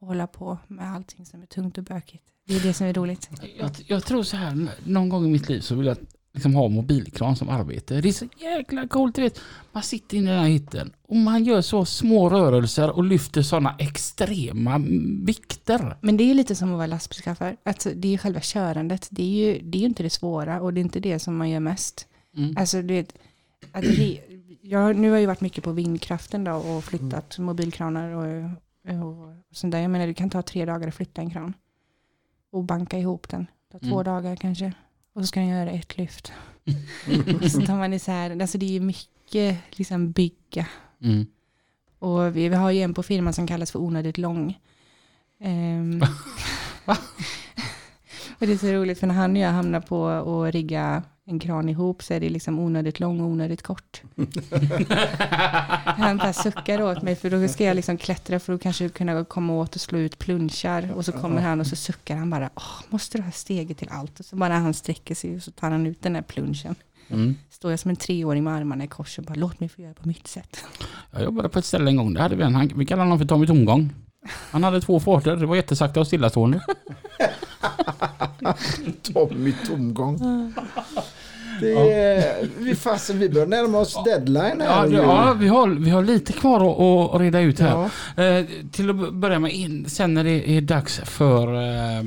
[0.00, 2.24] och hålla på med allting som är tungt och bökigt.
[2.44, 3.30] Det är det som är roligt.
[3.58, 5.96] Jag, jag tror så här, någon gång i mitt liv så vill jag
[6.38, 8.00] liksom ha mobilkran som arbete.
[8.00, 9.40] Det är så jäkla coolt, du vet.
[9.72, 13.42] Man sitter inne i den här hytten och man gör så små rörelser och lyfter
[13.42, 15.96] sådana extrema mm, vikter.
[16.00, 17.56] Men det är lite som att vara lastbilschaufför.
[17.62, 19.08] Alltså, det är ju själva körandet.
[19.10, 21.36] Det är ju, det är ju inte det svåra och det är inte det som
[21.36, 22.06] man gör mest.
[22.36, 22.54] Mm.
[22.56, 23.14] Alltså du vet,
[23.72, 24.18] att re,
[24.62, 28.50] jag, nu har jag ju varit mycket på vindkraften då och flyttat mobilkranar och,
[28.84, 29.80] och, sånt där.
[29.80, 31.54] Jag menar det kan ta tre dagar att flytta en kran.
[32.52, 33.46] Och banka ihop den.
[33.72, 34.04] Det tar två Mm.
[34.04, 34.72] dagar kanske.
[35.18, 36.32] Och så ska den göra ett lyft.
[37.52, 38.40] så tar man isär.
[38.40, 40.66] Alltså det är mycket liksom bygga.
[41.02, 41.26] Mm.
[41.98, 44.58] Och vi, vi har ju en på firman som kallas för onödigt lång.
[45.40, 46.02] Ehm,
[48.38, 51.38] och det är så roligt för när han och jag hamnar på att rigga en
[51.38, 54.02] kran ihop så är det liksom onödigt lång och onödigt kort.
[55.96, 59.24] han bara suckar åt mig för då ska jag liksom klättra för att kanske kunna
[59.24, 60.92] komma åt och slå ut plunchar.
[60.94, 63.88] Och så kommer han och så suckar han bara, Åh, måste du ha steget till
[63.90, 64.20] allt?
[64.20, 66.74] Och så bara han sträcker sig och så tar han ut den där plunchen.
[67.08, 67.34] Mm.
[67.50, 69.94] Står jag som en treåring med armarna i kors och bara, låt mig få göra
[69.94, 70.64] på mitt sätt.
[71.10, 72.14] Jag jobbade på ett ställe en gång.
[72.14, 73.92] Där hade vi en, han, vi kallade honom för Tommy Tomgång.
[74.50, 75.36] Han hade två farter.
[75.36, 76.60] Det var jättesakta och stillastående.
[79.02, 80.18] Tommy Tomgång.
[81.60, 84.86] Det är, vi, fasen, vi börjar närma oss deadline Ja, här.
[84.86, 84.96] ju.
[84.96, 87.88] ja vi, har, vi har lite kvar att, att reda ut här.
[88.16, 88.22] Ja.
[88.24, 92.04] Eh, till att börja med, in, sen när det är dags för eh, eh,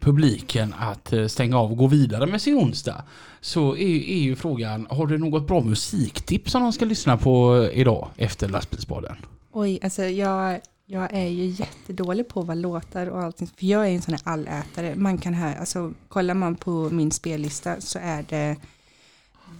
[0.00, 3.02] publiken att eh, stänga av och gå vidare med sin onsdag.
[3.40, 7.68] Så är, är ju frågan, har du något bra musiktips som de ska lyssna på
[7.72, 9.16] idag efter lastbilspodden?
[9.52, 10.60] Oj, alltså jag,
[10.90, 14.22] jag är ju jättedålig på vad låtar och allting, för jag är en sån här
[14.24, 14.94] allätare.
[14.96, 18.56] Man kan här, alltså kollar man på min spellista så är det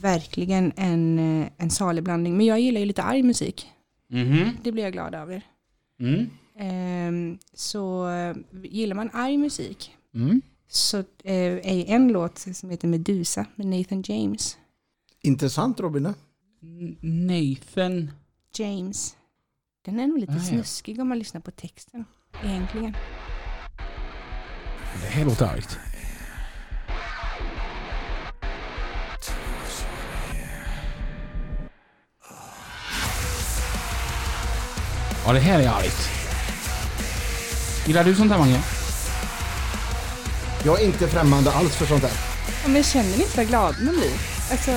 [0.01, 2.37] verkligen en, eh, en salig blandning.
[2.37, 3.66] Men jag gillar ju lite arg musik.
[4.09, 4.51] Mhm.
[4.62, 5.43] Det blir jag glad över.
[6.01, 6.26] Mm.
[6.59, 10.43] Ehm, så eh, gillar man arg musik Mm.
[10.68, 11.05] så eh,
[11.62, 14.59] är en låt som heter Medusa med Nathan James.
[15.22, 16.14] Intressant Robin.
[17.01, 18.11] Nathan.
[18.55, 19.16] James.
[19.89, 20.43] Den är nog lite Ah, ja.
[20.43, 22.05] snuskig om man lyssnar på texten.
[22.45, 22.97] Egentligen.
[25.03, 25.78] Det här låter argt.
[35.26, 36.09] Ja, det här är argt.
[37.86, 38.61] Gillar du sånt här Mange?
[40.64, 42.12] Jag är inte främmande alls för sånt här.
[42.62, 44.12] Ja, men känner ni inte vad glad man blir?
[44.51, 44.70] Alltså,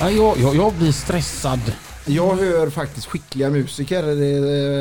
[0.00, 1.60] Ja, jag, jag, jag blir stressad.
[2.06, 4.02] Jag hör faktiskt skickliga musiker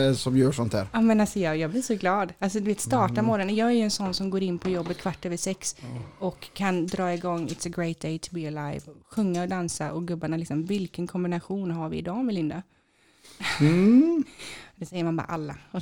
[0.10, 0.88] eh, som gör sånt här.
[0.94, 2.34] ja, men alltså jag, jag blir så glad.
[2.40, 3.56] Alltså du vet, starta morgonen.
[3.56, 5.76] Jag är ju en sån som går in på jobbet kvart över sex
[6.20, 8.82] och kan dra igång It's a great day to be alive.
[9.10, 12.64] Sjunga och dansa och gubbarna liksom, vilken kombination har vi idag Melinda?
[13.60, 14.24] Mm.
[14.76, 15.56] Det säger man bara alla.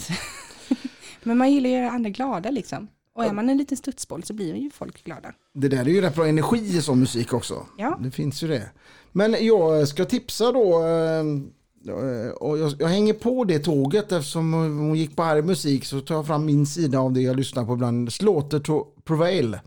[1.24, 2.88] Men man gillar ju att göra andra glada liksom.
[3.14, 5.34] Och är man en liten studsboll så blir ju folk glada.
[5.54, 7.66] Det där är ju rätt bra energi i sån musik också.
[7.78, 7.98] Ja.
[8.02, 8.70] Det finns ju det.
[9.12, 10.80] Men jag ska tipsa då.
[10.80, 16.02] eh, Och jag, jag hänger på det tåget eftersom hon gick på arg musik så
[16.02, 18.14] tar jag fram min sida av det jag lyssnar på ibland.
[18.14, 19.60] Slaughter to Prevail.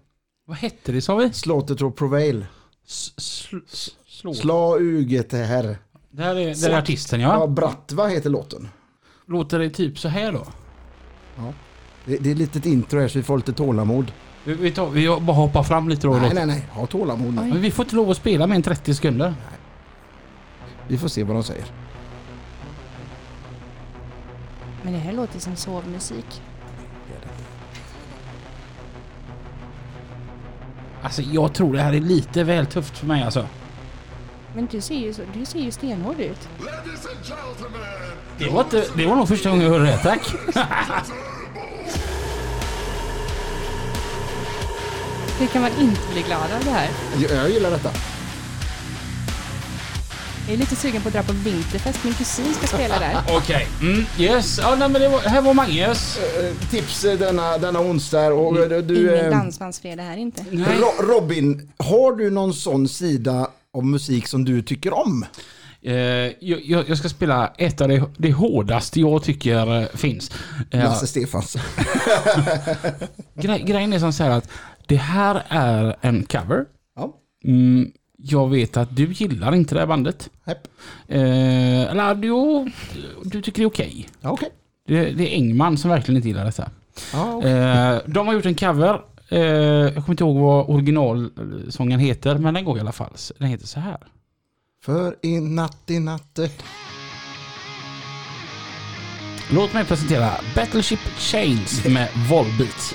[0.47, 1.33] Vad hette det sa vi?
[1.33, 2.47] Slaughter to Prevail.
[2.87, 4.35] S- sl- slå.
[4.35, 5.79] Sla uget här.
[6.11, 7.41] Det här är, det är artisten ja.
[7.41, 8.69] Ja, Bratva heter låten.
[9.27, 10.47] Låter det typ så här då?
[12.05, 14.13] Det, det är ett litet intro här så vi får lite tålamod.
[14.45, 16.15] Vi, vi, tar, vi bara hoppar fram lite då.
[16.15, 16.67] Nej, nej, nej.
[16.71, 17.41] Ha tålamod nu.
[17.41, 19.35] Men vi får inte lov att spela med en 30 sekunder.
[20.89, 21.65] Vi får se vad de säger.
[24.83, 26.43] Men det här låter som sovmusik.
[31.03, 33.47] Alltså jag tror det här är lite väl tufft för mig alltså.
[34.55, 36.49] Men du ser ju, så, du ser ju stenhård ut.
[38.39, 40.35] Det var, inte, det var nog första gången jag hörde det, tack.
[45.39, 46.89] Hur kan man inte bli glad av det här?
[47.19, 47.91] Jag, jag gillar detta.
[50.47, 52.05] Jag är lite sugen på att dra på vinterfest.
[52.05, 53.17] Min kusin ska spela där.
[53.37, 53.67] Okej.
[53.81, 54.59] Mm, yes.
[54.63, 56.19] Ja, nej, men det var, här var Manges.
[56.19, 58.27] Eh, tips eh, denna, denna onsdag.
[58.33, 60.45] Och eh, du, Ingen dansbandsfredag här inte.
[60.51, 60.67] Nej.
[60.81, 65.27] Ro- Robin, har du någon sån sida av musik som du tycker om?
[65.83, 70.31] Eh, jag, jag ska spela ett av det, det hårdaste jag tycker finns.
[70.71, 71.57] Eh, Lasse Stefans.
[73.35, 74.49] grej, grejen är som så här att
[74.87, 76.65] det här är en cover.
[76.97, 77.15] Ja.
[77.45, 80.31] Mm, jag vet att du gillar inte det här bandet.
[80.45, 80.69] Hepp.
[81.09, 82.71] Eh, eller du,
[83.25, 84.09] du tycker det är okej.
[84.21, 84.49] Ja, okej.
[84.87, 86.71] Det, det är Engman som verkligen inte gillar detta.
[87.13, 87.53] Ja, okej.
[87.53, 89.01] Eh, de har gjort en cover.
[89.29, 93.13] Eh, jag kommer inte ihåg vad originalsången heter, men den går i alla fall.
[93.39, 93.99] Den heter så här.
[94.85, 96.51] För i natt i natte.
[99.51, 102.95] Låt mig presentera Battleship Chains med Volbeat.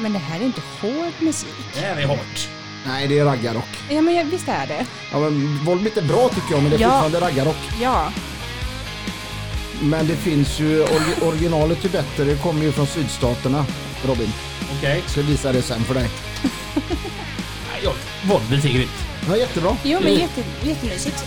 [0.00, 1.48] Men det här är inte hård musik.
[1.74, 2.48] Det här är hårt.
[2.86, 3.68] Nej, det är raggarrock.
[3.90, 4.86] Ja, men jag, visst är det.
[5.12, 6.88] Ja, men Volbeat är bra tycker jag, men det är Ja.
[6.90, 7.56] fortfarande raggarrock.
[7.82, 8.12] Ja.
[9.82, 13.66] Men det finns ju, orgi- originalet är bättre, det kommer ju från sydstaterna,
[14.06, 14.32] Robin.
[14.78, 15.00] Okej.
[15.02, 16.08] Jag ska visa det sen för dig.
[17.82, 17.92] Jag,
[18.24, 18.90] Volbeat är grymt.
[19.28, 19.76] Ja, jättebra.
[19.84, 21.24] Jo, men jätte, jättemysigt.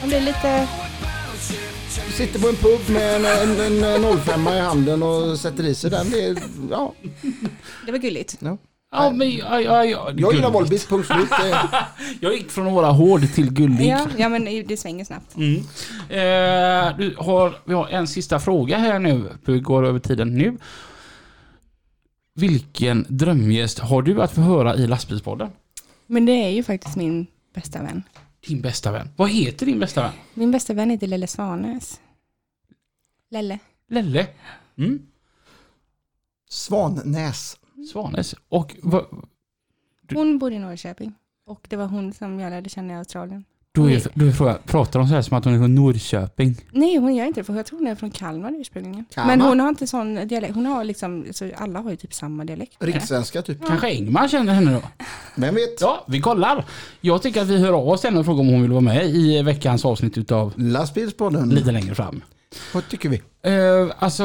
[0.00, 0.66] Man blir lite...
[1.94, 5.90] Sitter på en pub med en, en, en 05 i handen och sätter i sig
[5.90, 6.10] den.
[6.10, 6.36] Det är,
[6.70, 6.92] ja.
[7.86, 8.36] Det var gulligt.
[8.40, 8.58] Ja.
[8.92, 10.50] Ja, men, ja, ja, ja, Jag gillar.
[10.50, 11.28] Volbeat, punkt slut.
[11.30, 11.68] Det-
[12.20, 13.86] Jag gick från att vara hård till gullig.
[13.88, 15.36] Ja, ja, men det svänger snabbt.
[15.36, 15.54] Mm.
[16.08, 19.24] Eh, du har, vi har en sista fråga här nu.
[19.44, 20.58] Vi går över tiden nu.
[22.34, 25.50] Vilken drömgäst har du att få höra i lastbilspodden?
[26.06, 28.02] Men det är ju faktiskt min bästa vän.
[28.46, 29.08] Din bästa vän.
[29.16, 30.12] Vad heter din bästa vän?
[30.34, 32.00] Min bästa vän heter Lelle Svanäs.
[33.30, 33.58] Lelle.
[33.88, 34.26] Lelle?
[34.76, 35.06] Mm.
[36.48, 37.56] Svannäs.
[37.92, 38.34] Svanes.
[38.48, 39.26] Och vad,
[40.00, 41.12] Du- Hon bor i Norrköping.
[41.46, 43.44] Och det var hon som jag lärde känna i Australien.
[43.74, 46.56] Då är, då är frågan, pratar de så här som att hon är från Norrköping?
[46.72, 49.04] Nej, hon gör inte det, för jag tror hon är från Kalmar ursprungligen.
[49.14, 49.36] Kalmar?
[49.36, 50.54] Men hon har inte sån dialekt.
[50.54, 52.76] Hon har liksom, så alla har ju typ samma dialekt.
[52.78, 53.66] Rikssvenska typ.
[53.66, 54.80] Kanske Engman känner henne då?
[55.36, 55.80] Vem vet?
[55.80, 56.64] Ja, vi kollar.
[57.00, 59.06] Jag tycker att vi hör av oss henne och frågar om hon vill vara med
[59.06, 61.48] i veckans avsnitt utav Lastbilspodden.
[61.50, 62.22] lite längre fram.
[62.74, 63.16] Vad tycker vi?
[63.50, 64.24] Uh, alltså,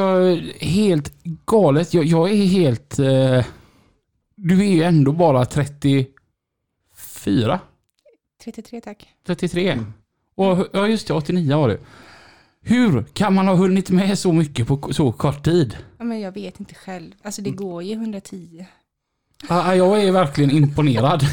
[0.60, 1.12] helt
[1.46, 1.94] galet.
[1.94, 2.98] Jag, jag är helt...
[2.98, 3.44] eh,
[4.36, 7.60] du är ju ändå bara 34?
[8.44, 9.08] 33 tack.
[9.26, 9.78] 33?
[10.34, 11.80] Och, ja just det, 89 var du.
[12.62, 15.76] Hur kan man ha hunnit med så mycket på så kort tid?
[15.98, 17.12] Ja, men jag vet inte själv.
[17.22, 18.66] Alltså det går ju 110.
[19.48, 21.22] Ja, jag är verkligen imponerad.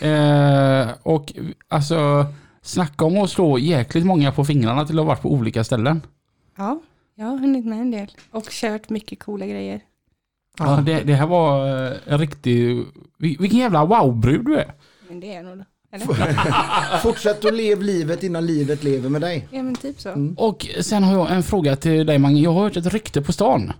[0.00, 1.32] Eh, och
[1.68, 2.26] alltså,
[2.62, 6.02] snacka om att slå jäkligt många på fingrarna till att ha varit på olika ställen.
[6.56, 6.80] Ja,
[7.14, 8.10] jag har hunnit med en del.
[8.30, 9.80] Och kört mycket coola grejer.
[10.58, 12.84] Ja, det, det här var eh, en riktig...
[13.18, 14.72] vil- Vilken jävla wow-brud du är.
[15.08, 15.64] Men det är nog det.
[15.64, 15.66] Eller?
[17.02, 19.48] Fortsätt att leva livet innan livet lever med dig.
[19.50, 20.34] Ja men typ så.
[20.36, 22.40] Och sen har jag en fråga till dig Mange.
[22.40, 23.72] Jag har hört ett rykte på stan.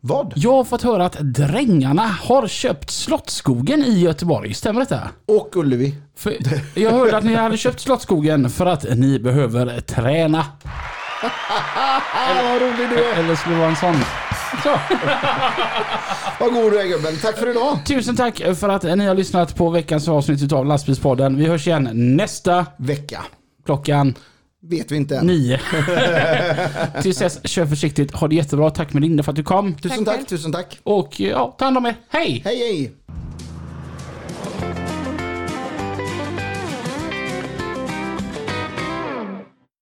[0.00, 0.32] Vad?
[0.36, 4.54] Jag har fått höra att Drängarna har köpt Slottsskogen i Göteborg.
[4.54, 5.10] Stämmer detta?
[5.26, 5.94] Och Ullevi.
[6.16, 6.36] För
[6.74, 10.46] jag hörde att ni hade köpt Slottsskogen för att ni behöver träna.
[11.22, 13.18] Vad rolig du är.
[13.18, 13.94] Eller skulle det vara en sån?
[14.62, 14.78] Så.
[16.40, 17.16] Vad god du är gubben.
[17.22, 17.78] Tack för idag.
[17.86, 21.36] Tusen tack för att ni har lyssnat på veckans avsnitt av Lastbilspodden.
[21.36, 23.22] Vi hörs igen nästa Vecka.
[23.66, 24.14] klockan
[24.62, 25.26] Vet vi inte än.
[25.26, 25.60] nio.
[27.02, 28.12] Tills dess, kör försiktigt.
[28.14, 28.70] Ha det jättebra.
[28.70, 29.74] Tack Melinda för att du kom.
[29.74, 30.78] Tusen Tack tack, tusen tack.
[30.82, 31.94] Och ja, ta hand om er.
[32.08, 32.42] Hej!
[32.44, 32.92] Hej hej.